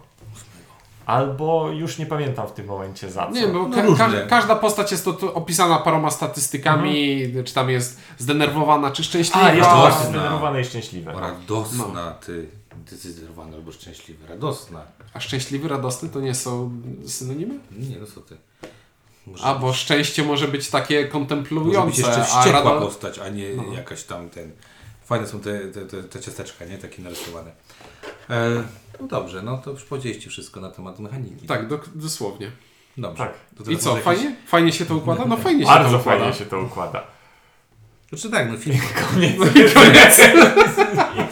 albo 1.05 1.69
już 1.71 1.97
nie 1.97 2.05
pamiętam 2.05 2.47
w 2.47 2.51
tym 2.51 2.65
momencie 2.65 3.11
za 3.11 3.25
co. 3.25 3.31
Nie, 3.31 3.47
bo 3.47 3.67
No 3.67 3.75
ka- 3.97 4.07
ka- 4.07 4.25
każda 4.29 4.55
postać 4.55 4.91
jest 4.91 5.05
to, 5.05 5.13
to 5.13 5.33
opisana 5.33 5.77
paroma 5.79 6.11
statystykami, 6.11 7.21
czy 7.45 7.53
tam 7.53 7.69
jest 7.69 7.99
zdenerwowana, 8.17 8.91
czy 8.91 9.03
szczęśliwa. 9.03 9.45
A, 9.47 9.53
jest 9.53 9.69
właśnie 9.69 10.05
zdenerwowane 10.09 10.61
i 10.61 10.65
szczęśliwe. 10.65 11.13
Radosna 11.13 12.11
ty. 12.25 12.47
Zdecydowana 12.87 13.55
albo 13.57 13.71
szczęśliwa. 13.71 14.27
Radosna. 14.27 14.81
A 15.13 15.19
szczęśliwy, 15.19 15.67
radosny 15.67 16.09
to 16.09 16.19
nie 16.19 16.35
są 16.35 16.71
synonimy? 17.07 17.53
Nie, 17.71 17.99
no 17.99 18.05
co 18.05 18.21
ty. 18.21 18.37
Może, 19.27 19.43
A, 19.43 19.55
bo 19.55 19.73
szczęście 19.73 20.23
może 20.23 20.47
być 20.47 20.69
takie 20.69 20.95
może 20.95 21.03
być 21.03 21.11
kontemplujące, 21.11 22.01
jeszcze 22.01 22.21
a 22.21 22.23
wściekła 22.23 22.51
rado... 22.73 22.81
postać, 22.81 23.19
a 23.19 23.29
nie 23.29 23.45
jakaś 23.75 24.03
tam 24.03 24.29
ten... 24.29 24.51
Fajne 25.05 25.27
są 25.27 25.39
te, 25.39 25.59
te, 25.59 25.85
te, 25.85 26.03
te 26.03 26.19
ciasteczka, 26.19 26.65
nie? 26.65 26.77
Takie 26.77 27.01
narysowane. 27.01 27.51
E, 28.29 28.63
no 29.01 29.07
dobrze, 29.07 29.41
no 29.41 29.57
to 29.57 29.71
już 29.71 29.83
powiedzieliście 29.83 30.29
wszystko 30.29 30.59
na 30.61 30.69
temat 30.69 30.99
mechaniki. 30.99 31.47
Tak, 31.47 31.67
do, 31.67 31.79
dosłownie. 31.95 32.51
Dobrze. 32.97 33.23
Tak. 33.23 33.33
To 33.65 33.71
I 33.71 33.77
co, 33.77 33.89
może 33.89 34.01
jakieś- 34.01 34.03
fajnie? 34.23 34.35
Fajnie 34.47 34.71
się 34.73 34.85
to 34.85 34.95
układa? 34.95 35.25
No 35.25 35.37
fajnie 35.37 35.61
się 35.61 35.67
to 35.67 35.73
Bardzo 35.73 35.97
układa. 35.97 36.19
fajnie 36.19 36.33
się 36.37 36.45
to 36.45 36.61
układa. 36.61 37.03
Znaczy 38.09 38.29
tak, 38.29 38.51
no 38.51 38.57
film, 38.57 38.77
Koniec. 39.73 40.19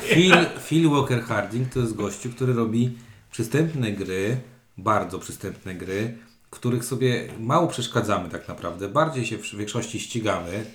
Phil, 0.02 0.36
Phil 0.68 0.90
Walker 0.90 1.24
Harding 1.24 1.74
to 1.74 1.80
jest 1.80 1.96
gościu, 1.96 2.30
który 2.30 2.54
robi 2.54 2.98
przystępne 3.32 3.92
gry, 3.92 4.38
bardzo 4.78 5.20
przystępne 5.20 5.76
gry, 5.76 6.18
których 6.50 6.86
sobie 6.86 7.28
mało 7.40 7.68
przeszkadzamy 7.68 8.30
tak 8.30 8.48
naprawdę. 8.48 8.88
Bardziej 8.90 9.26
się 9.26 9.38
w 9.38 9.56
większości 9.56 10.00
ścigamy. 10.00 10.66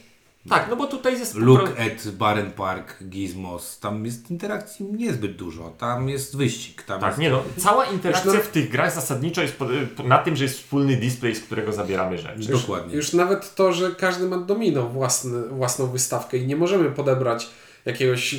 Tak, 0.48 0.66
no 0.70 0.76
bo 0.76 0.86
tutaj 0.86 1.18
jest 1.18 1.34
Look 1.34 1.70
pro- 1.70 1.84
at 1.84 2.08
Baren 2.10 2.50
Park, 2.50 3.02
Gizmos. 3.04 3.78
Tam 3.80 4.04
jest 4.04 4.30
interakcji 4.30 4.86
niezbyt 4.92 5.36
dużo. 5.36 5.70
Tam 5.78 6.08
jest 6.08 6.36
wyścig. 6.36 6.82
Tam 6.82 7.00
Tak, 7.00 7.08
jest... 7.08 7.18
nie 7.20 7.30
no, 7.30 7.42
cała 7.56 7.84
interakcja 7.84 8.32
na- 8.32 8.40
w 8.40 8.48
tych 8.48 8.70
grach 8.70 8.94
zasadniczo 8.94 9.42
jest 9.42 9.54
po, 9.56 9.66
po, 9.96 10.02
na 10.02 10.18
tym, 10.18 10.36
że 10.36 10.44
jest 10.44 10.56
wspólny 10.58 10.96
display, 10.96 11.34
z 11.34 11.40
którego 11.40 11.72
zabieramy 11.72 12.18
rzeczy. 12.18 12.52
Dokładnie. 12.52 12.96
Już 12.96 13.12
nawet 13.12 13.54
to, 13.54 13.72
że 13.72 13.90
każdy 13.90 14.28
ma 14.28 14.38
domino 14.38 14.82
własny, 14.88 15.48
własną 15.48 15.86
wystawkę 15.86 16.36
i 16.36 16.46
nie 16.46 16.56
możemy 16.56 16.90
podebrać 16.90 17.50
jakiegoś 17.84 18.34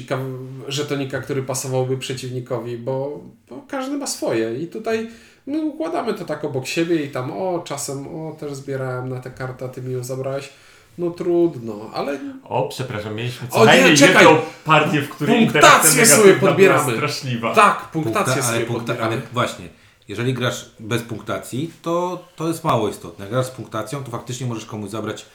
żetonika, 0.68 1.22
który 1.22 1.44
pasowałby 1.44 1.98
przeciwnikowi, 1.98 2.78
bo, 2.78 3.22
bo 3.50 3.66
każdy 3.68 3.98
ma 3.98 4.08
swoje 4.08 4.60
i 4.60 4.68
tutaj 4.68 5.10
my 5.48 5.62
układamy 5.62 6.14
to 6.14 6.26
tak 6.26 6.44
obok 6.44 6.68
siebie 6.68 6.96
i 7.06 7.10
tam 7.12 7.32
o, 7.32 7.60
czasem 7.66 8.08
o, 8.08 8.36
też 8.40 8.54
zbierałem 8.54 9.10
na 9.10 9.20
tę 9.20 9.32
kartę, 9.32 9.66
a 9.66 9.68
ty 9.68 9.82
mi 9.82 9.94
ją 9.94 10.04
zabrałeś. 10.04 10.50
No 10.98 11.10
trudno, 11.12 11.90
ale 11.94 12.20
O, 12.44 12.68
przepraszam, 12.70 13.16
mieliśmy 13.16 13.48
co 13.48 13.56
O 13.56 13.60
nie, 13.60 13.66
najmniej 13.66 13.98
czekaj! 13.98 14.26
jedną 14.26 14.42
partię, 14.66 15.02
w 15.02 15.10
której 15.10 15.44
Punktację 15.48 16.06
sobie 16.06 16.34
podbieramy. 16.34 16.84
była 16.86 16.96
straszliwa. 16.98 17.56
tak, 17.56 17.82
punktację 17.92 18.34
Punkta- 18.34 18.42
sobie 18.48 18.58
ale, 18.58 18.66
punkta- 18.66 18.78
podbieramy. 18.94 19.14
ale 19.16 19.22
właśnie, 19.34 19.66
jeżeli 20.08 20.34
grasz 20.34 20.70
bez 20.80 21.02
punktacji, 21.04 21.72
to, 21.82 22.26
to 22.36 22.48
jest 22.48 22.64
mało 22.64 22.90
istotne. 22.90 23.26
Jak 23.26 23.32
grasz 23.34 23.46
z 23.46 23.50
punktacją, 23.50 24.04
to 24.04 24.12
faktycznie 24.12 24.48
możesz 24.48 24.66
komuś 24.66 24.90
zabrać, 24.90 25.26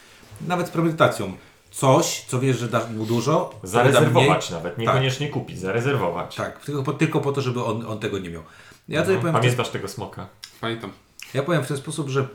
nawet 0.46 0.66
z 0.66 0.70
premedytacją, 0.70 1.32
coś, 1.70 2.24
co 2.28 2.40
wiesz, 2.40 2.58
że 2.58 2.68
dasz 2.68 2.90
mu 2.90 3.06
dużo, 3.06 3.54
da 3.62 3.68
Zarezerwować 3.68 4.50
mniej. 4.50 4.58
nawet, 4.62 4.78
niekoniecznie 4.78 5.28
kupić, 5.28 5.58
zarezerwować. 5.58 6.36
Tak, 6.36 6.64
tylko 6.64 6.82
po, 6.82 6.92
tylko 6.92 7.20
po 7.20 7.32
to, 7.32 7.40
żeby 7.40 7.64
on, 7.64 7.86
on 7.86 7.98
tego 7.98 8.18
nie 8.18 8.30
miał. 8.30 8.42
Ja 8.88 9.00
No, 9.00 9.06
powiem, 9.06 9.20
w 9.20 9.24
ten, 9.24 9.32
Pamiętasz 9.32 9.68
tego 9.68 9.88
smoka? 9.88 10.26
Pamiętam. 10.60 10.92
ja 11.34 11.42
powiem 11.42 11.64
w 11.64 11.68
ten 11.68 11.76
sposób, 11.76 12.08
że 12.08 12.28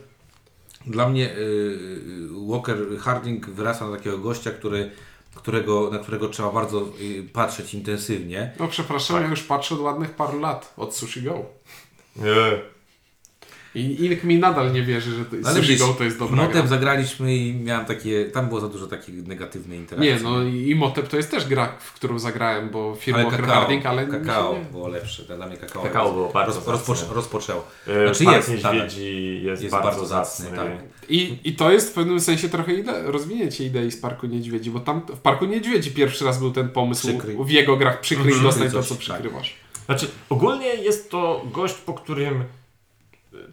dla 0.86 1.08
mnie 1.08 1.36
y, 1.36 2.28
Walker 2.48 2.78
Harding 2.98 3.46
wyrasta 3.50 3.86
na 3.90 3.96
takiego 3.96 4.18
gościa, 4.18 4.50
który, 4.50 4.90
którego, 5.34 5.90
na 5.90 5.98
którego 5.98 6.28
trzeba 6.28 6.52
bardzo 6.52 6.82
y, 7.00 7.28
patrzeć 7.32 7.74
intensywnie. 7.74 8.52
No 8.60 8.68
przepraszam, 8.68 9.22
ja 9.22 9.28
już 9.28 9.42
patrzę 9.42 9.74
od 9.74 9.80
ładnych 9.80 10.10
paru 10.10 10.40
lat, 10.40 10.74
od 10.76 10.94
Sushi 10.96 11.22
Go. 11.22 11.44
Nie. 12.16 12.75
I 13.76 14.04
Ilk 14.04 14.24
mi 14.24 14.38
nadal 14.38 14.72
nie 14.72 14.82
wierzy, 14.82 15.10
że 15.10 15.24
to, 15.24 15.50
Sushi 15.54 15.68
wiesz, 15.68 15.80
Go 15.80 15.88
to 15.88 16.04
jest 16.04 16.18
dobra 16.18 16.36
gra. 16.36 16.46
Motem 16.46 16.68
zagraliśmy 16.68 17.36
i 17.36 17.54
miałem 17.54 17.86
takie, 17.86 18.24
tam 18.24 18.48
było 18.48 18.60
za 18.60 18.68
dużo 18.68 18.86
takich 18.86 19.26
negatywnej 19.26 19.78
interakcji. 19.78 20.12
Nie, 20.14 20.20
no 20.20 20.42
i 20.44 20.70
Imhotep 20.70 21.08
to 21.08 21.16
jest 21.16 21.30
też 21.30 21.46
gra, 21.48 21.72
w 21.78 21.92
którą 21.92 22.18
zagrałem, 22.18 22.70
bo 22.70 22.94
firma 23.00 23.20
Ale 23.20 23.30
kakao, 23.30 23.46
Harding, 23.54 23.86
ale 23.86 24.06
kakao 24.06 24.54
nie- 24.58 24.64
było 24.64 24.88
lepsze. 24.88 25.22
Dla 25.36 25.46
mnie 25.46 25.56
kakao, 25.56 25.82
Kakao 25.82 26.12
było 26.12 26.28
bardzo 26.28 26.58
roz, 26.58 26.66
rozpoczę, 26.68 27.14
rozpoczęło. 27.14 27.64
Znaczy 27.84 28.04
Znaczy 28.04 28.24
Park 28.24 28.48
jest, 28.48 28.64
Niedźwiedzi 28.64 29.40
jest, 29.44 29.62
jest 29.62 29.72
bardzo, 29.72 29.88
bardzo 29.88 30.06
zacny. 30.06 30.44
zacny, 30.44 30.56
tak. 30.58 30.70
I, 31.08 31.38
I 31.44 31.52
to 31.52 31.72
jest 31.72 31.90
w 31.90 31.92
pewnym 31.92 32.20
sensie 32.20 32.48
trochę 32.48 32.72
ide- 32.72 33.02
rozwinięcie 33.10 33.64
idei 33.64 33.90
z 33.92 33.96
Parku 34.00 34.26
Niedźwiedzi, 34.26 34.70
bo 34.70 34.80
tam 34.80 35.00
w 35.08 35.20
Parku 35.20 35.44
Niedźwiedzi 35.44 35.90
pierwszy 35.90 36.24
raz 36.24 36.38
był 36.38 36.50
ten 36.52 36.68
pomysł 36.68 37.08
Przykryj. 37.08 37.36
w 37.44 37.50
jego 37.50 37.76
grach 37.76 38.00
przykryj 38.00 38.32
Mhm. 38.32 38.42
i 38.44 38.48
dostaj 38.48 38.70
to, 38.70 38.82
co 38.82 38.94
tak. 38.94 38.98
przykrywasz. 38.98 39.54
Znaczy, 39.86 40.08
ogólnie 40.30 40.74
jest 40.74 41.10
to 41.10 41.44
gość, 41.52 41.74
po 41.74 41.94
którym, 41.94 42.44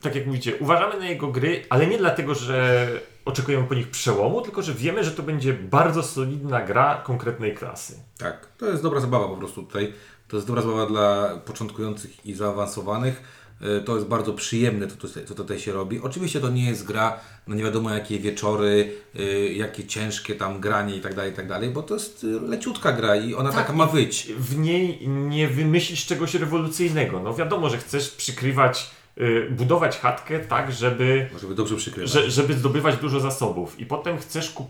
tak 0.02 0.16
jak 0.16 0.25
mówicie, 0.25 0.54
uważamy 0.60 1.00
na 1.00 1.06
jego 1.06 1.28
gry, 1.28 1.66
ale 1.70 1.88
nie 1.88 1.98
dlatego, 1.98 2.36
że 2.36 2.88
oczekujemy 3.25 3.68
po 3.68 3.75
nich 3.75 3.90
przełomu, 3.90 4.42
tylko 4.42 4.62
że 4.62 4.74
wiemy, 4.74 5.04
że 5.04 5.12
to 5.12 5.24
będzie 5.24 5.54
bardzo 5.54 6.04
solidna 6.04 6.62
gra 6.62 7.02
konkretnej 7.06 7.56
klasy. 7.56 8.00
Tak, 8.18 8.48
to 8.58 8.66
jest 8.66 8.84
dobra 8.84 9.00
zabawa 9.00 9.28
po 9.28 9.38
prostu 9.38 9.63
tutaj. 9.63 9.94
To 10.28 10.38
jest 10.38 10.48
dobra 10.48 10.62
zabawa 10.62 10.86
dla 10.86 11.38
początkujących 11.46 12.25
i 12.25 12.34
zaawansowanych. 12.34 13.24
E, 13.62 13.82
To 13.82 13.96
jest 13.96 14.08
bardzo 14.08 14.34
przyjemne, 14.34 14.88
co 15.28 15.36
tutaj 15.36 15.60
się 15.60 15.72
robi. 15.72 16.00
Oczywiście 16.02 16.40
to 16.40 16.50
nie 16.50 16.66
jest 16.66 16.86
gra 16.86 17.20
na 17.48 17.56
nie 17.56 17.63
wiadomo 17.63 17.90
jakie 17.90 18.20
wieczory, 18.20 18.94
y, 19.20 19.54
jakie 19.54 19.84
ciężkie 19.88 20.36
tam 20.36 20.60
granie 20.60 20.96
i 20.96 21.02
tak 21.02 21.16
dalej, 21.16 21.32
i 21.32 21.36
tak 21.36 21.48
dalej, 21.48 21.70
bo 21.70 21.84
to 21.84 21.94
jest 21.94 22.24
y, 22.24 22.28
leciutka 22.28 22.92
gra 22.92 23.16
i 23.16 23.36
ona 23.36 23.50
Tak, 23.52 23.60
taka 23.60 23.74
ma 23.74 23.88
być. 23.88 24.28
W 24.38 24.58
niej 24.58 25.08
nie 25.08 25.48
wymyślisz 25.48 26.06
czegoś 26.06 26.34
rewolucyjnego. 26.34 27.20
No 27.20 27.34
wiadomo, 27.34 27.70
że 27.70 27.78
chcesz 27.78 28.10
przykrywać, 28.10 28.92
budować 29.50 29.98
chatkę 29.98 30.39
tak, 30.39 30.72
żeby 30.72 31.29
Żeby 31.41 31.55
dobrze 31.55 31.75
przykrywać. 31.75 32.12
że, 32.12 32.32
żeby 32.32 32.53
zdobywać 32.53 32.98
dużo 32.98 33.20
zasobów 33.20 33.79
i 33.79 33.86
potem 33.86 34.17
chcesz 34.17 34.50
kup, 34.51 34.67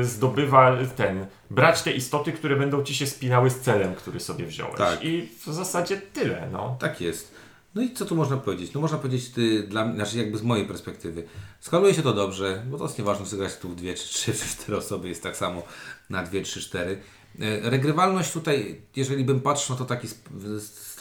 y, 0.00 0.04
zdobywać 0.04 0.88
ten, 0.96 1.26
brać 1.50 1.82
te 1.82 1.92
istoty, 1.92 2.32
które 2.32 2.56
będą 2.56 2.82
ci 2.82 2.94
się 2.94 3.06
spinały 3.06 3.50
z 3.50 3.60
celem, 3.60 3.94
który 3.94 4.20
sobie 4.20 4.46
wziąłeś. 4.46 4.76
Tak. 4.76 5.04
I 5.04 5.28
w 5.46 5.52
zasadzie 5.52 5.96
tyle, 5.96 6.48
no. 6.52 6.76
Tak 6.80 7.00
jest. 7.00 7.34
No 7.74 7.82
i 7.82 7.92
co 7.92 8.04
tu 8.06 8.16
można 8.16 8.36
powiedzieć? 8.36 8.72
No 8.74 8.80
można 8.80 8.98
powiedzieć 8.98 9.30
ty, 9.30 9.62
dla 9.62 9.94
znaczy 9.94 10.18
jakby 10.18 10.38
z 10.38 10.42
mojej 10.42 10.66
perspektywy. 10.66 11.24
Skaluje 11.60 11.94
się 11.94 12.02
to 12.02 12.12
dobrze, 12.12 12.62
bo 12.70 12.78
to 12.78 12.84
jest 12.84 12.98
nieważne, 12.98 13.26
czy 13.26 13.36
grać 13.36 13.56
tu 13.58 13.68
w 13.68 13.74
dwie, 13.74 13.94
czy 13.94 14.08
trzy, 14.08 14.32
czy 14.38 14.48
cztery 14.48 14.78
osoby, 14.78 15.08
jest 15.08 15.22
tak 15.22 15.36
samo 15.36 15.62
na 16.10 16.22
dwie, 16.22 16.42
trzy, 16.42 16.60
cztery. 16.60 17.00
E, 17.40 17.70
Regrywalność 17.70 18.32
tutaj, 18.32 18.80
jeżeli 18.96 19.24
bym 19.24 19.40
patrzył 19.40 19.74
na 19.74 19.78
to 19.78 19.84
w 19.84 19.88
taki 19.88 20.08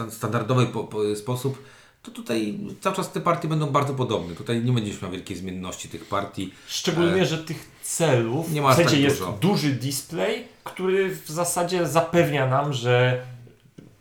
standardowy 0.09 0.65
po, 0.65 0.83
po, 0.83 1.15
sposób, 1.15 1.63
to 2.05 2.12
tutaj 2.12 2.59
cały 2.81 2.95
czas 2.95 3.12
te 3.12 3.21
partie 3.21 3.47
będą 3.47 3.65
bardzo 3.67 3.93
podobne. 3.93 4.35
Tutaj 4.35 4.63
nie 4.63 4.71
będziesz 4.71 5.01
miał 5.01 5.12
wielkiej 5.12 5.38
zmienności 5.38 5.89
tych 5.89 6.05
partii. 6.05 6.53
Szczególnie, 6.67 7.25
że 7.25 7.38
tych 7.38 7.69
celów 7.81 8.51
nie 8.51 8.62
ma 8.62 8.74
w 8.74 8.75
sensie 8.75 8.91
tak 8.91 9.00
jest 9.00 9.19
dużo. 9.19 9.38
duży 9.41 9.69
display, 9.71 10.43
który 10.63 11.15
w 11.15 11.29
zasadzie 11.29 11.88
zapewnia 11.88 12.47
nam, 12.47 12.74
że 12.74 13.21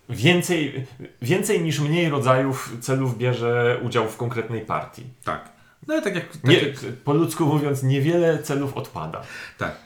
więcej, 0.08 0.86
więcej 1.22 1.60
niż 1.62 1.80
mniej 1.80 2.08
rodzajów 2.08 2.76
celów 2.80 3.18
bierze 3.18 3.80
udział 3.82 4.08
w 4.08 4.16
konkretnej 4.16 4.60
partii. 4.60 5.02
Tak. 5.24 5.48
No 5.86 5.98
i 5.98 6.02
tak 6.02 6.14
jak... 6.14 6.32
Tak 6.32 6.44
Nie, 6.44 6.58
jak 6.58 6.76
po 7.04 7.12
ludzku 7.12 7.46
mówiąc, 7.46 7.82
niewiele 7.82 8.42
celów 8.42 8.76
odpada. 8.76 9.22
Tak. 9.58 9.76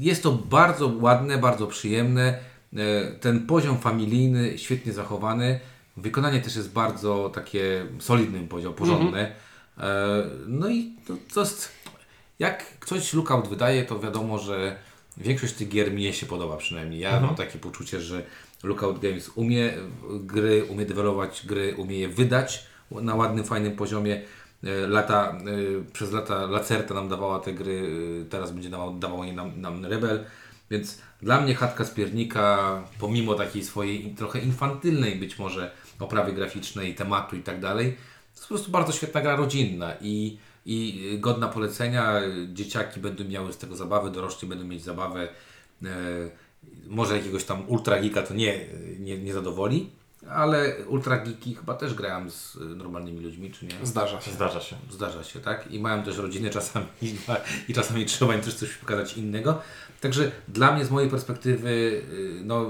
Jest 0.00 0.22
to 0.22 0.32
bardzo 0.32 0.92
ładne, 1.00 1.38
bardzo 1.38 1.66
przyjemne. 1.66 2.38
E, 2.76 2.78
Ten 3.20 3.46
poziom 3.46 3.78
familijny, 3.78 4.58
świetnie 4.58 4.92
zachowany. 4.92 5.60
Wykonanie 6.00 6.40
też 6.40 6.56
jest 6.56 6.72
bardzo 6.72 7.30
takie 7.34 7.86
solidny 7.98 8.48
poziom, 8.48 8.74
porządne. 8.74 9.34
E, 9.78 10.24
No 10.46 10.68
i 10.68 10.92
to, 11.06 11.14
to 11.34 11.40
jest... 11.40 11.72
Jak 12.38 12.64
coś 12.86 13.14
Lookout 13.14 13.48
wydaje, 13.48 13.84
to 13.84 14.00
wiadomo, 14.00 14.38
że 14.38 14.76
większość 15.16 15.54
tych 15.54 15.68
gier 15.68 15.92
mnie 15.92 16.12
się 16.12 16.26
podoba 16.26 16.56
przynajmniej. 16.56 17.00
Ja 17.00 17.20
mam 17.20 17.34
takie 17.34 17.58
poczucie, 17.58 18.00
że 18.00 18.22
Lookout 18.62 18.98
Games 18.98 19.30
umie 19.34 19.72
gry, 20.20 20.64
umie 20.64 20.86
dewelować 20.86 21.46
gry, 21.46 21.74
umie 21.76 21.98
je 21.98 22.08
wydać 22.08 22.66
na 22.90 23.14
ładnym, 23.14 23.44
fajnym 23.44 23.76
poziomie. 23.76 24.22
E, 24.64 24.86
Lata, 24.86 25.30
e, 25.30 25.92
przez 25.92 26.12
lata 26.12 26.46
Lacerta 26.46 26.94
nam 26.94 27.08
dawała 27.08 27.40
te 27.40 27.52
gry, 27.52 27.90
e, 28.22 28.24
teraz 28.24 28.52
będzie 28.52 28.70
dawał, 28.70 28.94
dawał 28.94 29.24
je 29.24 29.32
nam, 29.32 29.60
nam 29.60 29.86
Rebel. 29.86 30.24
Więc 30.70 30.98
dla 31.22 31.40
mnie 31.40 31.54
chatka 31.54 31.84
z 31.84 31.90
piernika, 31.90 32.82
pomimo 32.98 33.34
takiej 33.34 33.64
swojej 33.64 34.14
trochę 34.14 34.38
infantylnej 34.38 35.16
być 35.16 35.38
może 35.38 35.70
oprawy 35.98 36.32
graficznej, 36.32 36.94
tematu 36.94 37.36
i 37.36 37.42
tak 37.42 37.60
dalej, 37.60 37.96
to 38.34 38.40
jest 38.40 38.42
po 38.42 38.48
prostu 38.48 38.70
bardzo 38.70 38.92
świetna 38.92 39.20
gra 39.20 39.36
rodzinna 39.36 39.94
i, 40.00 40.38
i 40.66 41.16
godna 41.20 41.48
polecenia. 41.48 42.20
Dzieciaki 42.52 43.00
będą 43.00 43.24
miały 43.24 43.52
z 43.52 43.58
tego 43.58 43.76
zabawę, 43.76 44.10
dorośli 44.10 44.48
będą 44.48 44.64
mieć 44.64 44.82
zabawę. 44.84 45.28
E, 45.84 45.88
może 46.86 47.16
jakiegoś 47.16 47.44
tam 47.44 47.68
ultra 47.68 48.00
geeka 48.00 48.22
to 48.22 48.34
nie, 48.34 48.66
nie, 48.98 49.18
nie 49.18 49.32
zadowoli, 49.32 49.90
ale 50.30 50.76
ultra 50.86 51.18
geeki 51.18 51.54
chyba 51.54 51.74
też 51.74 51.94
grałem 51.94 52.30
z 52.30 52.56
e, 52.56 52.64
normalnymi 52.64 53.20
ludźmi, 53.20 53.50
czy 53.50 53.66
nie? 53.66 53.74
Zdarza 53.82 54.20
się. 54.20 54.30
Zdarza 54.30 54.60
się. 54.60 54.76
Zdarza 54.90 55.24
się, 55.24 55.40
tak? 55.40 55.72
I 55.72 55.80
mają 55.80 56.02
też 56.02 56.16
rodziny 56.16 56.50
czasami 56.50 56.86
i 57.68 57.74
czasami 57.74 58.06
trzeba 58.06 58.34
im 58.34 58.40
też 58.40 58.54
coś 58.54 58.74
pokazać 58.74 59.16
innego. 59.16 59.60
Także 60.00 60.30
dla 60.48 60.72
mnie, 60.72 60.84
z 60.84 60.90
mojej 60.90 61.10
perspektywy, 61.10 61.68
y, 61.70 62.40
no, 62.44 62.66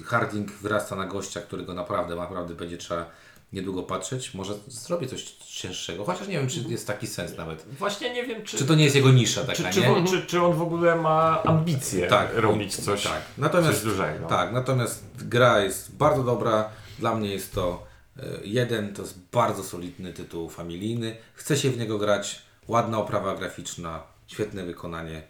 y, 0.00 0.04
Harding 0.04 0.52
wyrasta 0.52 0.96
na 0.96 1.06
gościa, 1.06 1.40
którego 1.40 1.74
naprawdę, 1.74 2.16
naprawdę 2.16 2.54
będzie 2.54 2.78
trzeba 2.78 3.06
niedługo 3.52 3.82
patrzeć, 3.82 4.34
może 4.34 4.54
zrobię 4.66 5.06
coś 5.06 5.24
cięższego, 5.46 6.04
chociaż 6.04 6.28
nie 6.28 6.38
wiem, 6.38 6.48
czy 6.48 6.60
jest 6.60 6.86
taki 6.86 7.06
sens 7.06 7.36
nawet. 7.36 7.66
Właśnie 7.78 8.14
nie 8.14 8.26
wiem, 8.26 8.42
czy, 8.44 8.56
Czy 8.56 8.64
to 8.66 8.74
nie 8.74 8.84
jest 8.84 8.96
jego 8.96 9.10
nisza 9.10 9.40
czy, 9.40 9.62
taka, 9.62 9.74
czy, 9.74 9.80
nie? 9.80 9.90
on, 9.90 10.06
czy, 10.06 10.26
czy 10.26 10.42
on 10.42 10.52
w 10.52 10.62
ogóle 10.62 10.96
ma 10.96 11.42
ambicje 11.42 12.06
Tak. 12.06 12.28
robić 12.34 12.76
coś, 12.76 13.02
Tak, 13.02 13.22
natomiast, 13.38 13.74
coś 13.74 13.84
dużego. 13.84 14.26
tak, 14.26 14.52
natomiast 14.52 15.04
gra 15.18 15.60
jest 15.60 15.96
bardzo 15.96 16.22
dobra. 16.22 16.68
Dla 17.00 17.14
mnie 17.14 17.32
jest 17.32 17.54
to 17.54 17.86
e, 18.16 18.22
jeden, 18.44 18.94
to 18.94 19.02
jest 19.02 19.18
bardzo 19.32 19.64
solidny 19.64 20.12
tytuł 20.12 20.50
familijny. 20.50 21.16
Chce 21.34 21.56
się 21.56 21.70
w 21.70 21.78
niego 21.78 21.98
grać, 21.98 22.42
ładna 22.68 22.98
oprawa 22.98 23.34
graficzna, 23.34 24.02
świetne 24.26 24.64
wykonanie. 24.64 25.22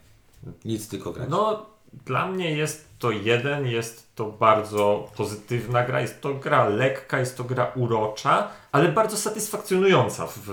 Nic 0.64 0.88
tylko 0.88 1.12
grać. 1.12 1.28
No, 1.30 1.66
dla 2.06 2.28
mnie 2.28 2.56
jest 2.56 2.88
to 2.98 3.10
jeden, 3.10 3.66
jest 3.66 4.14
to 4.14 4.24
bardzo 4.24 5.10
pozytywna 5.16 5.84
gra, 5.84 6.00
jest 6.00 6.20
to 6.20 6.34
gra 6.34 6.68
lekka, 6.68 7.18
jest 7.18 7.36
to 7.36 7.44
gra 7.44 7.72
urocza, 7.76 8.48
ale 8.72 8.88
bardzo 8.88 9.16
satysfakcjonująca 9.16 10.26
w, 10.26 10.46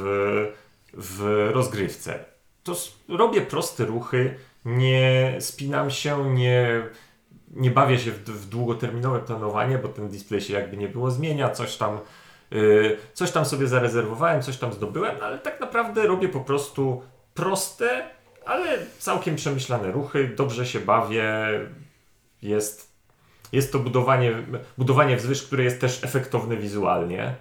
w 0.94 1.50
rozgrywce. 1.54 2.26
To 2.64 2.76
robię 3.10 3.42
proste 3.42 3.86
ruchy, 3.86 4.36
nie 4.66 5.36
spinam 5.40 5.92
się, 5.92 6.34
nie, 6.34 6.84
nie 7.52 7.72
bawię 7.72 8.00
się 8.00 8.12
w, 8.12 8.24
w 8.24 8.50
długoterminowe 8.50 9.20
planowanie, 9.20 9.78
bo 9.78 9.88
ten 9.88 10.10
display 10.10 10.42
się 10.42 10.54
jakby 10.54 10.78
nie 10.78 10.88
było 10.88 11.12
zmienia, 11.12 11.50
coś 11.50 11.78
tam, 11.78 12.00
yy, 12.52 12.98
coś 13.14 13.32
tam 13.32 13.46
sobie 13.46 13.68
zarezerwowałem, 13.68 14.42
coś 14.42 14.58
tam 14.58 14.74
zdobyłem, 14.74 15.16
no 15.20 15.26
ale 15.26 15.40
tak 15.40 15.60
naprawdę 15.60 16.08
robię 16.08 16.30
po 16.30 16.40
prostu 16.40 17.04
proste, 17.34 18.10
ale 18.46 18.78
całkiem 19.00 19.36
przemyślane 19.36 19.92
ruchy, 19.92 20.34
dobrze 20.38 20.66
się 20.66 20.80
bawię, 20.80 21.26
jest, 22.42 22.92
jest 23.52 23.72
to 23.72 23.80
budowanie, 23.80 24.34
budowanie 24.78 25.18
wzwyż, 25.18 25.44
które 25.44 25.64
jest 25.64 25.82
też 25.82 26.04
efektowne 26.04 26.58
wizualnie. 26.58 27.36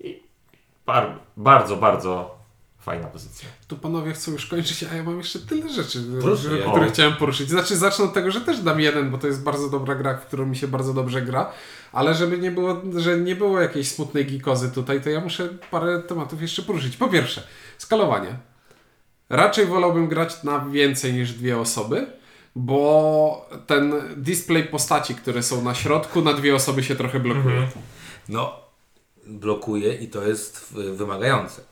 I 0.00 0.22
bar, 0.86 1.18
bardzo, 1.36 1.76
bardzo 1.76 2.37
fajna 2.88 3.08
pozycja. 3.08 3.48
Tu 3.68 3.76
panowie 3.76 4.12
chcą 4.12 4.32
już 4.32 4.46
kończyć, 4.46 4.84
a 4.92 4.94
ja 4.94 5.02
mam 5.02 5.18
jeszcze 5.18 5.38
tyle 5.38 5.68
rzeczy, 5.68 6.02
Proszę, 6.20 6.48
które 6.48 6.86
O. 6.86 6.90
chciałem 6.90 7.12
poruszyć. 7.16 7.50
Znaczy 7.50 7.76
zacznę 7.76 8.04
od 8.04 8.14
tego, 8.14 8.30
że 8.30 8.40
też 8.40 8.60
dam 8.60 8.80
jeden, 8.80 9.10
bo 9.10 9.18
to 9.18 9.26
jest 9.26 9.42
bardzo 9.42 9.70
dobra 9.70 9.94
gra, 9.94 10.16
w 10.16 10.26
którą 10.26 10.46
mi 10.46 10.56
się 10.56 10.68
bardzo 10.68 10.94
dobrze 10.94 11.22
gra, 11.22 11.52
ale 11.92 12.14
żeby 12.14 12.38
nie 12.38 12.50
było, 12.50 12.82
że 12.96 13.18
nie 13.18 13.36
było 13.36 13.60
jakiejś 13.60 13.88
smutnej 13.88 14.26
gikozy 14.26 14.70
tutaj, 14.70 15.00
to 15.02 15.10
ja 15.10 15.20
muszę 15.20 15.48
parę 15.70 16.02
tematów 16.02 16.42
jeszcze 16.42 16.62
poruszyć. 16.62 16.96
Po 16.96 17.08
pierwsze, 17.08 17.42
skalowanie. 17.78 18.36
Raczej 19.30 19.66
wolałbym 19.66 20.08
grać 20.08 20.42
na 20.42 20.60
więcej 20.60 21.12
niż 21.12 21.32
dwie 21.32 21.58
osoby, 21.58 22.06
bo 22.56 23.48
ten 23.66 23.94
display 24.16 24.64
postaci, 24.64 25.14
które 25.14 25.42
są 25.42 25.62
na 25.62 25.74
środku, 25.74 26.22
na 26.22 26.32
dwie 26.32 26.54
osoby 26.54 26.82
się 26.82 26.96
trochę 26.96 27.20
blokuje. 27.20 27.68
No, 28.28 28.60
blokuje 29.26 29.94
i 29.94 30.08
to 30.08 30.22
jest 30.22 30.72
wymagające. 30.72 31.67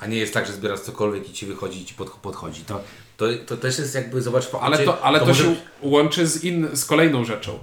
A 0.00 0.06
nie 0.06 0.16
jest 0.16 0.34
tak, 0.34 0.46
że 0.46 0.52
zbierasz 0.52 0.80
cokolwiek 0.80 1.30
i 1.30 1.32
ci 1.32 1.46
wychodzi 1.46 1.82
i 1.82 1.84
ci 1.84 1.94
pod, 1.94 2.10
podchodzi. 2.10 2.64
To, 2.64 2.80
to, 3.16 3.26
to 3.46 3.56
też 3.56 3.78
jest 3.78 3.94
jakby, 3.94 4.22
zobacz, 4.22 4.44
Ale 4.60 4.78
to, 4.78 5.02
ale 5.02 5.20
to, 5.20 5.26
może 5.26 5.44
się 5.44 5.56
łączy 5.82 6.26
z, 6.26 6.44
in, 6.44 6.68
z 6.72 6.84
kolejną 6.84 7.24
rzeczą. 7.24 7.58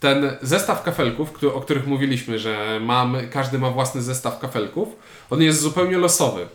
Ten 0.00 0.36
zestaw 0.42 0.82
kafelków, 0.82 1.32
któ- 1.32 1.54
o 1.54 1.60
których 1.60 1.86
mówiliśmy, 1.86 2.38
że 2.38 2.80
mamy, 2.82 3.28
każdy 3.28 3.58
ma 3.58 3.70
własny 3.70 4.02
zestaw 4.02 4.38
kafelków, 4.38 4.88
on 5.30 5.42
jest 5.42 5.60
zupełnie 5.60 5.98
losowy. 5.98 6.46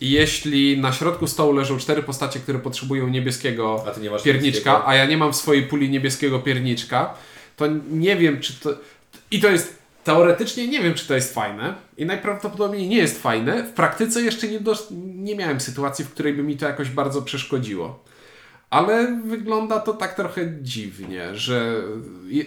I 0.00 0.10
jeśli 0.10 0.78
na 0.78 0.92
środku 0.92 1.26
stołu 1.26 1.52
leżą 1.52 1.78
cztery 1.78 2.02
postacie, 2.02 2.40
które 2.40 2.58
potrzebują 2.58 3.08
niebieskiego 3.08 3.84
A 3.86 4.18
pierniczka, 4.24 4.86
a 4.86 4.94
ja 4.94 5.06
nie 5.06 5.16
mam 5.16 5.32
w 5.32 5.36
swojej 5.36 5.62
puli 5.62 5.90
niebieskiego 5.90 6.38
pierniczka, 6.38 7.14
to 7.56 7.64
nie 7.90 8.16
wiem, 8.16 8.40
czy 8.40 8.52
to. 8.60 8.70
I 9.30 9.40
to 9.40 9.48
jest. 9.48 9.77
Teoretycznie 10.08 10.68
nie 10.68 10.82
wiem, 10.82 10.94
czy 10.94 11.08
to 11.08 11.14
jest 11.14 11.34
fajne 11.34 11.74
i 11.96 12.06
najprawdopodobniej 12.06 12.88
nie 12.88 12.96
jest 12.96 13.22
fajne. 13.22 13.64
W 13.64 13.72
praktyce 13.72 14.22
jeszcze 14.22 14.48
nie, 14.48 14.60
dos- 14.60 14.88
nie 15.14 15.36
miałem 15.36 15.60
sytuacji, 15.60 16.04
w 16.04 16.10
której 16.10 16.32
by 16.34 16.42
mi 16.42 16.56
to 16.56 16.66
jakoś 16.66 16.90
bardzo 16.90 17.22
przeszkodziło. 17.22 18.04
Ale 18.70 19.20
wygląda 19.24 19.80
to 19.80 19.92
tak 19.92 20.14
trochę 20.14 20.42
dziwnie, 20.62 21.36
że 21.36 21.82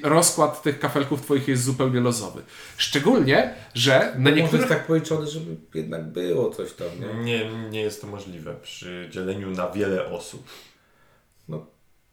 rozkład 0.03 0.61
tych 0.63 0.79
kafelków 0.79 1.21
twoich 1.21 1.47
jest 1.47 1.63
zupełnie 1.63 1.99
losowy. 1.99 2.41
Szczególnie, 2.77 3.53
że 3.73 4.13
na 4.15 4.19
Może 4.19 4.35
niektórych... 4.35 4.61
jest 4.69 4.73
tak 4.73 4.87
policzony, 4.87 5.27
żeby 5.27 5.55
jednak 5.73 6.11
było 6.11 6.49
coś 6.49 6.73
tam, 6.73 6.87
nie? 6.99 7.23
Nie, 7.23 7.69
nie 7.69 7.81
jest 7.81 8.01
to 8.01 8.07
możliwe 8.07 8.53
przy 8.53 9.07
dzieleniu 9.11 9.51
na 9.51 9.69
wiele 9.69 10.05
osób. 10.05 10.47
No 11.49 11.65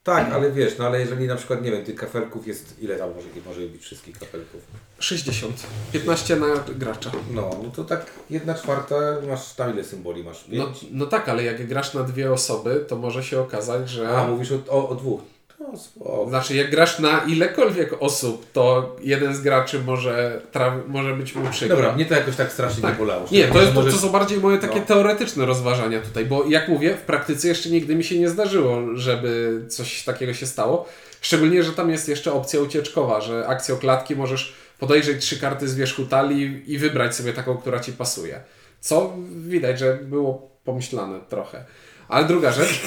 tak, 0.04 0.32
ale 0.32 0.52
wiesz, 0.52 0.78
no 0.78 0.86
ale 0.86 1.00
jeżeli 1.00 1.26
na 1.26 1.36
przykład, 1.36 1.62
nie 1.62 1.70
wiem, 1.70 1.84
tych 1.84 1.94
kafelków 1.94 2.46
jest, 2.46 2.82
ile 2.82 2.96
tam 2.96 3.14
może, 3.14 3.28
może 3.46 3.60
być 3.60 3.82
wszystkich 3.82 4.18
kafelków? 4.18 4.62
60. 4.98 5.66
15 5.92 6.36
na 6.36 6.46
gracza. 6.76 7.10
No, 7.30 7.50
no 7.62 7.70
to 7.70 7.84
tak 7.84 8.06
jedna 8.30 8.54
czwarta, 8.54 8.94
masz 9.28 9.54
tam 9.54 9.72
ile 9.72 9.84
symboli 9.84 10.24
masz? 10.24 10.44
No, 10.48 10.72
no 10.90 11.06
tak, 11.06 11.28
ale 11.28 11.44
jak 11.44 11.66
grasz 11.66 11.94
na 11.94 12.02
dwie 12.02 12.32
osoby, 12.32 12.84
to 12.88 12.96
może 12.96 13.24
się 13.24 13.40
okazać, 13.40 13.90
że... 13.90 14.08
A, 14.08 14.26
mówisz 14.26 14.52
o, 14.52 14.58
o, 14.68 14.88
o 14.88 14.94
dwóch. 14.94 15.20
No. 15.60 16.26
Znaczy, 16.28 16.54
jak 16.56 16.70
grasz 16.70 16.98
na 16.98 17.18
ilekolwiek 17.24 17.90
osób, 18.00 18.52
to 18.52 18.96
jeden 19.02 19.34
z 19.34 19.40
graczy 19.40 19.78
może, 19.78 20.40
może 20.88 21.14
być 21.14 21.34
mu 21.34 21.50
przykro. 21.50 21.76
Dobra, 21.76 21.92
mnie 21.92 22.06
to 22.06 22.14
jakoś 22.14 22.36
tak 22.36 22.52
strasznie 22.52 22.88
nie 22.88 22.94
bolało. 22.94 23.26
Nie, 23.30 23.48
to, 23.48 23.60
jest, 23.62 23.74
to, 23.74 23.82
to 23.82 23.92
są 23.92 24.08
bardziej 24.08 24.40
moje 24.40 24.58
takie 24.58 24.80
No. 24.80 24.86
teoretyczne 24.86 25.46
rozważania 25.46 26.00
tutaj, 26.00 26.24
bo 26.26 26.44
jak 26.44 26.68
mówię, 26.68 26.94
w 26.96 27.00
praktyce 27.00 27.48
jeszcze 27.48 27.70
nigdy 27.70 27.94
mi 27.94 28.04
się 28.04 28.18
nie 28.18 28.28
zdarzyło, 28.28 28.82
żeby 28.94 29.60
coś 29.68 30.04
takiego 30.04 30.34
się 30.34 30.46
stało. 30.46 30.88
Szczególnie, 31.20 31.62
że 31.62 31.72
tam 31.72 31.90
jest 31.90 32.08
jeszcze 32.08 32.32
opcja 32.32 32.60
ucieczkowa, 32.60 33.20
że 33.20 33.46
akcją 33.46 33.76
klatki 33.76 34.16
możesz 34.16 34.54
podejrzeć 34.78 35.24
trzy 35.24 35.40
karty 35.40 35.68
z 35.68 35.74
wierzchu 35.74 36.04
talii 36.06 36.62
i 36.66 36.78
wybrać 36.78 37.16
sobie 37.16 37.32
taką, 37.32 37.56
która 37.56 37.80
ci 37.80 37.92
pasuje. 37.92 38.40
Co 38.80 39.12
widać, 39.30 39.78
że 39.78 39.94
było 40.02 40.50
pomyślane 40.64 41.20
trochę. 41.28 41.64
Ale 42.08 42.24
druga 42.26 42.52
rzecz, 42.52 42.80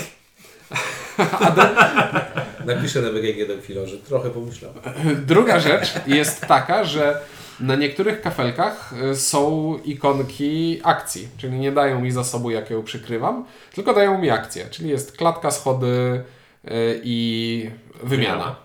Napiszę 2.66 3.02
na 3.02 3.10
BGG 3.10 3.48
do 3.48 3.62
chwilę, 3.62 3.88
że 3.88 3.98
trochę 3.98 4.30
pomyślałem. 4.30 4.78
Druga 5.26 5.60
rzecz 5.60 5.94
jest 6.08 6.42
taka, 6.42 6.84
że 6.84 7.22
na 7.60 7.76
niektórych 7.76 8.22
kafelkach 8.22 8.94
y, 9.12 9.16
są 9.16 9.78
ikonki 9.86 10.80
akcji, 10.84 11.28
czyli 11.38 11.60
nie 11.60 11.72
dają 11.72 12.02
mi 12.02 12.12
zasobu, 12.12 12.52
jak 12.52 12.70
ją 12.70 12.84
przykrywam, 12.84 13.46
tylko 13.74 13.94
dają 13.94 14.18
mi 14.18 14.30
akcję, 14.30 14.66
czyli 14.72 14.90
jest 14.90 15.18
klatka, 15.18 15.52
schody 15.52 16.24
y, 16.66 17.02
i 17.04 17.70
wymiana. 18.04 18.56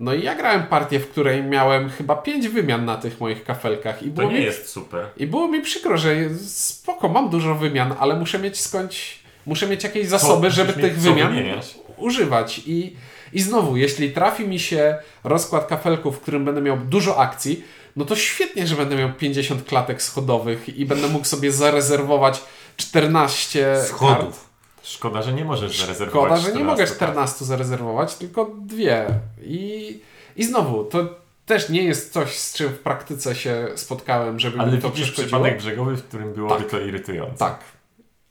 No 0.00 0.14
i 0.14 0.22
ja 0.22 0.34
grałem 0.34 0.62
partię, 0.62 1.00
w 1.00 1.08
której 1.08 1.42
miałem 1.42 1.90
chyba 1.90 2.16
pięć 2.16 2.48
wymian 2.48 2.84
na 2.84 2.96
tych 2.96 3.20
moich 3.20 3.44
kafelkach 3.44 4.02
i 4.02 4.10
To 4.10 4.16
było, 4.16 4.30
nie 4.30 4.38
mi, 4.38 4.44
jest 4.44 4.68
super. 4.68 5.06
i 5.16 5.26
było 5.26 5.48
mi 5.48 5.60
przykro, 5.60 5.96
że 5.96 6.14
spoko, 6.46 7.08
mam 7.08 7.30
dużo 7.30 7.54
wymian, 7.54 7.94
ale 7.98 8.16
muszę 8.16 8.38
mieć 8.38 8.60
skądś, 8.60 9.18
muszę 9.46 9.66
mieć 9.66 9.84
jakieś 9.84 10.06
zasoby, 10.06 10.50
żeby 10.50 10.72
tych 10.72 10.98
wymian 10.98 11.34
wymieniać. 11.34 11.74
Używać. 12.00 12.60
I, 12.66 12.96
I 13.32 13.40
znowu, 13.40 13.76
jeśli 13.76 14.10
trafi 14.12 14.48
mi 14.48 14.58
się 14.60 14.98
rozkład 15.24 15.66
kafelków, 15.66 16.16
w 16.16 16.20
którym 16.20 16.44
będę 16.44 16.60
miał 16.60 16.76
dużo 16.76 17.18
akcji, 17.18 17.64
no 17.96 18.04
to 18.04 18.16
świetnie, 18.16 18.66
że 18.66 18.76
będę 18.76 18.96
miał 18.96 19.12
50 19.12 19.64
klatek 19.64 20.02
schodowych 20.02 20.68
i 20.78 20.86
będę 20.86 21.08
mógł 21.08 21.24
sobie 21.24 21.52
zarezerwować 21.52 22.42
14 22.76 23.76
Schodów. 23.86 24.18
kart. 24.18 24.48
Szkoda, 24.82 25.22
że 25.22 25.32
nie 25.32 25.44
możesz 25.44 25.80
zarezerwować 25.80 26.32
Szkoda, 26.40 26.52
że 26.52 26.58
nie 26.58 26.64
mogę 26.64 26.86
14 26.86 26.96
14 26.96 27.44
zarezerwować, 27.44 28.14
tylko 28.14 28.50
dwie. 28.66 29.06
I, 29.42 30.00
I 30.36 30.44
znowu, 30.44 30.84
to 30.84 30.98
też 31.46 31.68
nie 31.68 31.82
jest 31.82 32.12
coś, 32.12 32.38
z 32.38 32.54
czym 32.54 32.68
w 32.68 32.78
praktyce 32.78 33.34
się 33.34 33.68
spotkałem, 33.74 34.40
żeby 34.40 34.58
Ale 34.60 34.72
mi 34.72 34.78
to 34.82 34.90
przeszkodziło. 34.90 35.26
przypadek 35.26 35.58
brzegowy, 35.58 35.96
w 35.96 36.04
którym 36.04 36.32
byłoby 36.32 36.54
Tak. 36.62 36.70
to 36.70 36.80
irytujące. 36.80 37.38
Tak. 37.38 37.60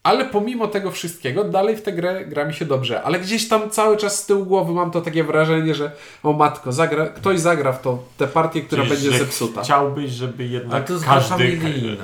Ale 0.08 0.26
pomimo 0.26 0.68
tego 0.68 0.92
wszystkiego, 0.92 1.44
dalej 1.44 1.76
w 1.78 1.82
tę 1.82 1.92
grę 1.92 2.26
gra 2.26 2.46
mi 2.46 2.54
się 2.54 2.66
dobrze. 2.66 3.04
Ale 3.04 3.20
gdzieś 3.20 3.48
tam 3.48 3.70
cały 3.70 3.98
czas 3.98 4.20
z 4.20 4.26
tyłu 4.26 4.46
głowy 4.46 4.74
mam 4.74 4.92
to 4.92 5.02
takie 5.02 5.24
wrażenie, 5.24 5.76
że 5.76 5.92
o 6.24 6.34
matko, 6.34 6.72
zagra, 6.74 7.06
ktoś 7.08 7.40
zagra 7.40 7.72
w 7.74 7.82
to 7.82 8.04
tę 8.18 8.28
partię, 8.28 8.62
która 8.62 8.84
Czyli, 8.84 8.96
będzie 8.96 9.12
że 9.12 9.18
zepsuta. 9.18 9.64
Chciałbyś, 9.64 10.12
żeby 10.12 10.44
Ale 10.44 10.54
jednak 10.54 10.86
każdy, 11.06 11.58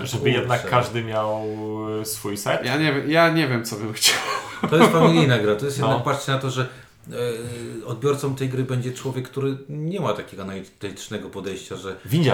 żeby 0.04 0.30
jednak 0.32 0.70
każdy 0.70 1.04
miał 1.04 1.42
e, 2.02 2.06
swój 2.06 2.38
set? 2.38 2.66
Ja 2.66 2.78
nie, 2.78 2.94
wiem- 2.94 3.12
ja 3.12 3.30
nie 3.30 3.48
wiem, 3.48 3.66
co 3.66 3.76
bym 3.76 3.94
chciał. 3.94 4.20
To 4.70 4.78
jest 4.78 4.92
familijna 4.92 5.39
gra. 5.39 5.56
To 5.56 5.66
jest 5.66 5.80
No. 5.80 5.88
jednak, 5.88 6.04
patrzcie 6.04 6.32
na 6.32 6.38
to, 6.39 6.50
że 6.50 6.62
e, 7.12 7.86
odbiorcą 7.86 8.36
tej 8.36 8.50
gry 8.50 8.63
będzie 8.63 8.92
człowiek, 8.94 9.30
który 9.30 9.58
nie 9.70 10.00
ma 10.00 10.13
takiego 10.13 10.44
analitycznego 10.44 11.30
podejścia, 11.30 11.76
że 11.76 11.96
Widzisz, 12.06 12.32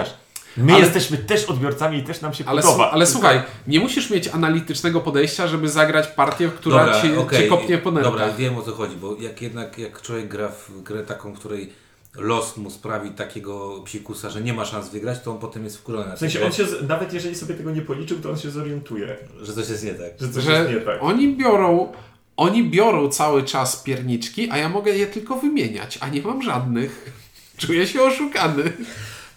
my 0.56 0.72
Ale- 0.72 0.82
jesteśmy 0.84 1.16
też 1.18 1.44
odbiorcami 1.44 1.98
i 1.98 2.02
też 2.02 2.20
nam 2.20 2.34
się 2.34 2.44
Ale, 2.46 2.62
podoba. 2.62 2.90
ale 2.90 3.06
słuchaj, 3.06 3.42
nie 3.66 3.80
musisz 3.80 4.10
mieć 4.10 4.28
analitycznego 4.28 5.00
podejścia, 5.00 5.46
żeby 5.46 5.68
zagrać 5.68 6.06
partię, 6.06 6.48
która 6.56 7.00
ci, 7.02 7.16
okej, 7.16 7.42
ci 7.42 7.48
kopnie 7.48 7.78
po 7.78 7.90
nerkach. 7.90 8.12
Dobra, 8.12 8.32
wiem 8.32 8.58
o 8.58 8.62
co 8.62 8.72
chodzi, 8.72 8.96
bo 8.96 9.16
jak 9.20 9.42
jednak 9.42 9.78
jak 9.78 10.02
człowiek 10.02 10.28
gra 10.28 10.48
w 10.48 10.82
grę 10.82 11.02
taką, 11.02 11.34
której 11.34 11.72
los 12.16 12.56
mu 12.56 12.70
sprawi 12.70 13.10
takiego 13.10 13.80
psikusa, 13.84 14.30
że 14.30 14.40
nie 14.40 14.54
ma 14.54 14.64
szans 14.64 14.88
wygrać, 14.88 15.20
to 15.22 15.30
on 15.30 15.38
potem 15.38 15.64
jest 15.64 15.78
wkurzony 15.78 16.16
W 16.16 16.18
sensie 16.18 16.44
on 16.46 16.52
się, 16.52 16.66
z- 16.66 16.88
nawet 16.88 17.12
jeżeli 17.12 17.34
sobie 17.34 17.54
tego 17.54 17.70
nie 17.70 17.82
policzył, 17.82 18.18
to 18.20 18.30
on 18.30 18.38
się 18.38 18.50
zorientuje, 18.50 19.16
że 19.42 19.52
coś 19.52 19.68
jest 19.68 19.84
nie 19.84 19.94
tak. 19.94 20.10
że 20.20 20.28
coś 20.28 20.44
że 20.44 20.52
jest 20.52 20.70
nie 20.70 20.80
tak. 20.80 20.98
oni 21.02 21.36
biorą 21.36 21.92
oni 22.36 22.64
biorą 22.70 23.08
cały 23.08 23.42
czas 23.44 23.76
pierniczki, 23.82 24.48
a 24.50 24.56
ja 24.58 24.68
mogę 24.68 24.92
je 24.96 25.06
tylko 25.06 25.36
wymieniać, 25.36 25.98
a 26.00 26.08
nie 26.08 26.22
mam 26.22 26.42
żadnych. 26.42 27.10
Czuję 27.56 27.86
się 27.86 28.02
oszukany. 28.02 28.72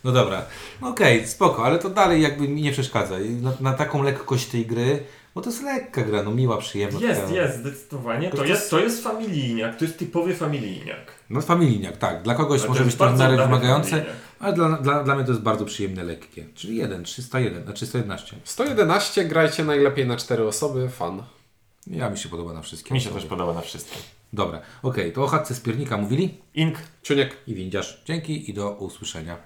No 0.03 0.11
dobra, 0.11 0.45
no 0.81 0.89
okej, 0.89 1.27
spoko, 1.27 1.65
ale 1.65 1.79
to 1.79 1.89
dalej 1.89 2.21
jakby 2.21 2.47
mi 2.47 2.61
nie 2.61 2.71
przeszkadza. 2.71 3.15
Na, 3.41 3.53
na 3.59 3.73
taką 3.73 4.03
lekkość 4.03 4.45
tej 4.45 4.65
gry, 4.65 5.03
bo 5.35 5.41
to 5.41 5.49
jest 5.49 5.63
lekka 5.63 6.01
gra, 6.01 6.23
no 6.23 6.31
miła, 6.31 6.57
przyjemna. 6.57 6.99
Jest, 6.99 7.21
taka- 7.21 7.33
jest, 7.33 7.57
zdecydowanie. 7.59 8.29
To 8.29 8.37
To 8.37 8.45
jest, 8.45 8.69
to 8.69 8.79
jest 8.79 9.03
familijniak, 9.03 9.77
to 9.77 9.85
jest 9.85 9.99
typowy 9.99 10.35
familijniak. 10.35 11.11
No 11.29 11.41
familijniak, 11.41 11.97
tak. 11.97 12.21
Dla 12.23 12.35
kogoś 12.35 12.59
Ale 12.59 12.69
może 12.69 12.83
być 12.83 12.95
to 12.95 13.13
miarę 13.13 13.37
wymagające, 13.37 13.89
familijak. 13.89 14.15
ale 14.39 14.53
dla, 14.53 14.69
dla, 14.69 15.03
dla 15.03 15.15
mnie 15.15 15.25
to 15.25 15.31
jest 15.31 15.43
bardzo 15.43 15.65
przyjemne, 15.65 16.03
lekkie. 16.03 16.45
Czyli 16.55 16.75
1, 16.75 17.03
301, 17.03 17.69
a 17.69 17.73
311. 17.73 18.35
111 18.43 19.25
grajcie 19.25 19.65
najlepiej 19.65 20.07
na 20.07 20.17
4 20.17 20.47
osoby, 20.47 20.89
fan. 20.89 21.23
Ja 21.87 22.09
mi 22.09 22.17
się 22.17 22.29
podoba 22.29 22.53
na 22.53 22.61
wszystkie. 22.61 22.93
Mi 22.93 23.01
się 23.01 23.09
osoby. 23.09 23.21
też 23.21 23.29
podoba 23.29 23.53
na 23.53 23.61
wszystkim. 23.61 24.01
Dobra, 24.33 24.61
okej, 24.83 25.13
to 25.13 25.23
o 25.23 25.27
chatce 25.27 25.55
z 25.55 25.59
piernika 25.59 25.97
mówili 25.97 26.37
Ink 26.55 26.77
Ciuniek. 27.03 27.37
i 27.47 27.53
windziarz. 27.55 28.03
Dzięki 28.05 28.49
i 28.49 28.53
do 28.53 28.71
usłyszenia. 28.71 29.37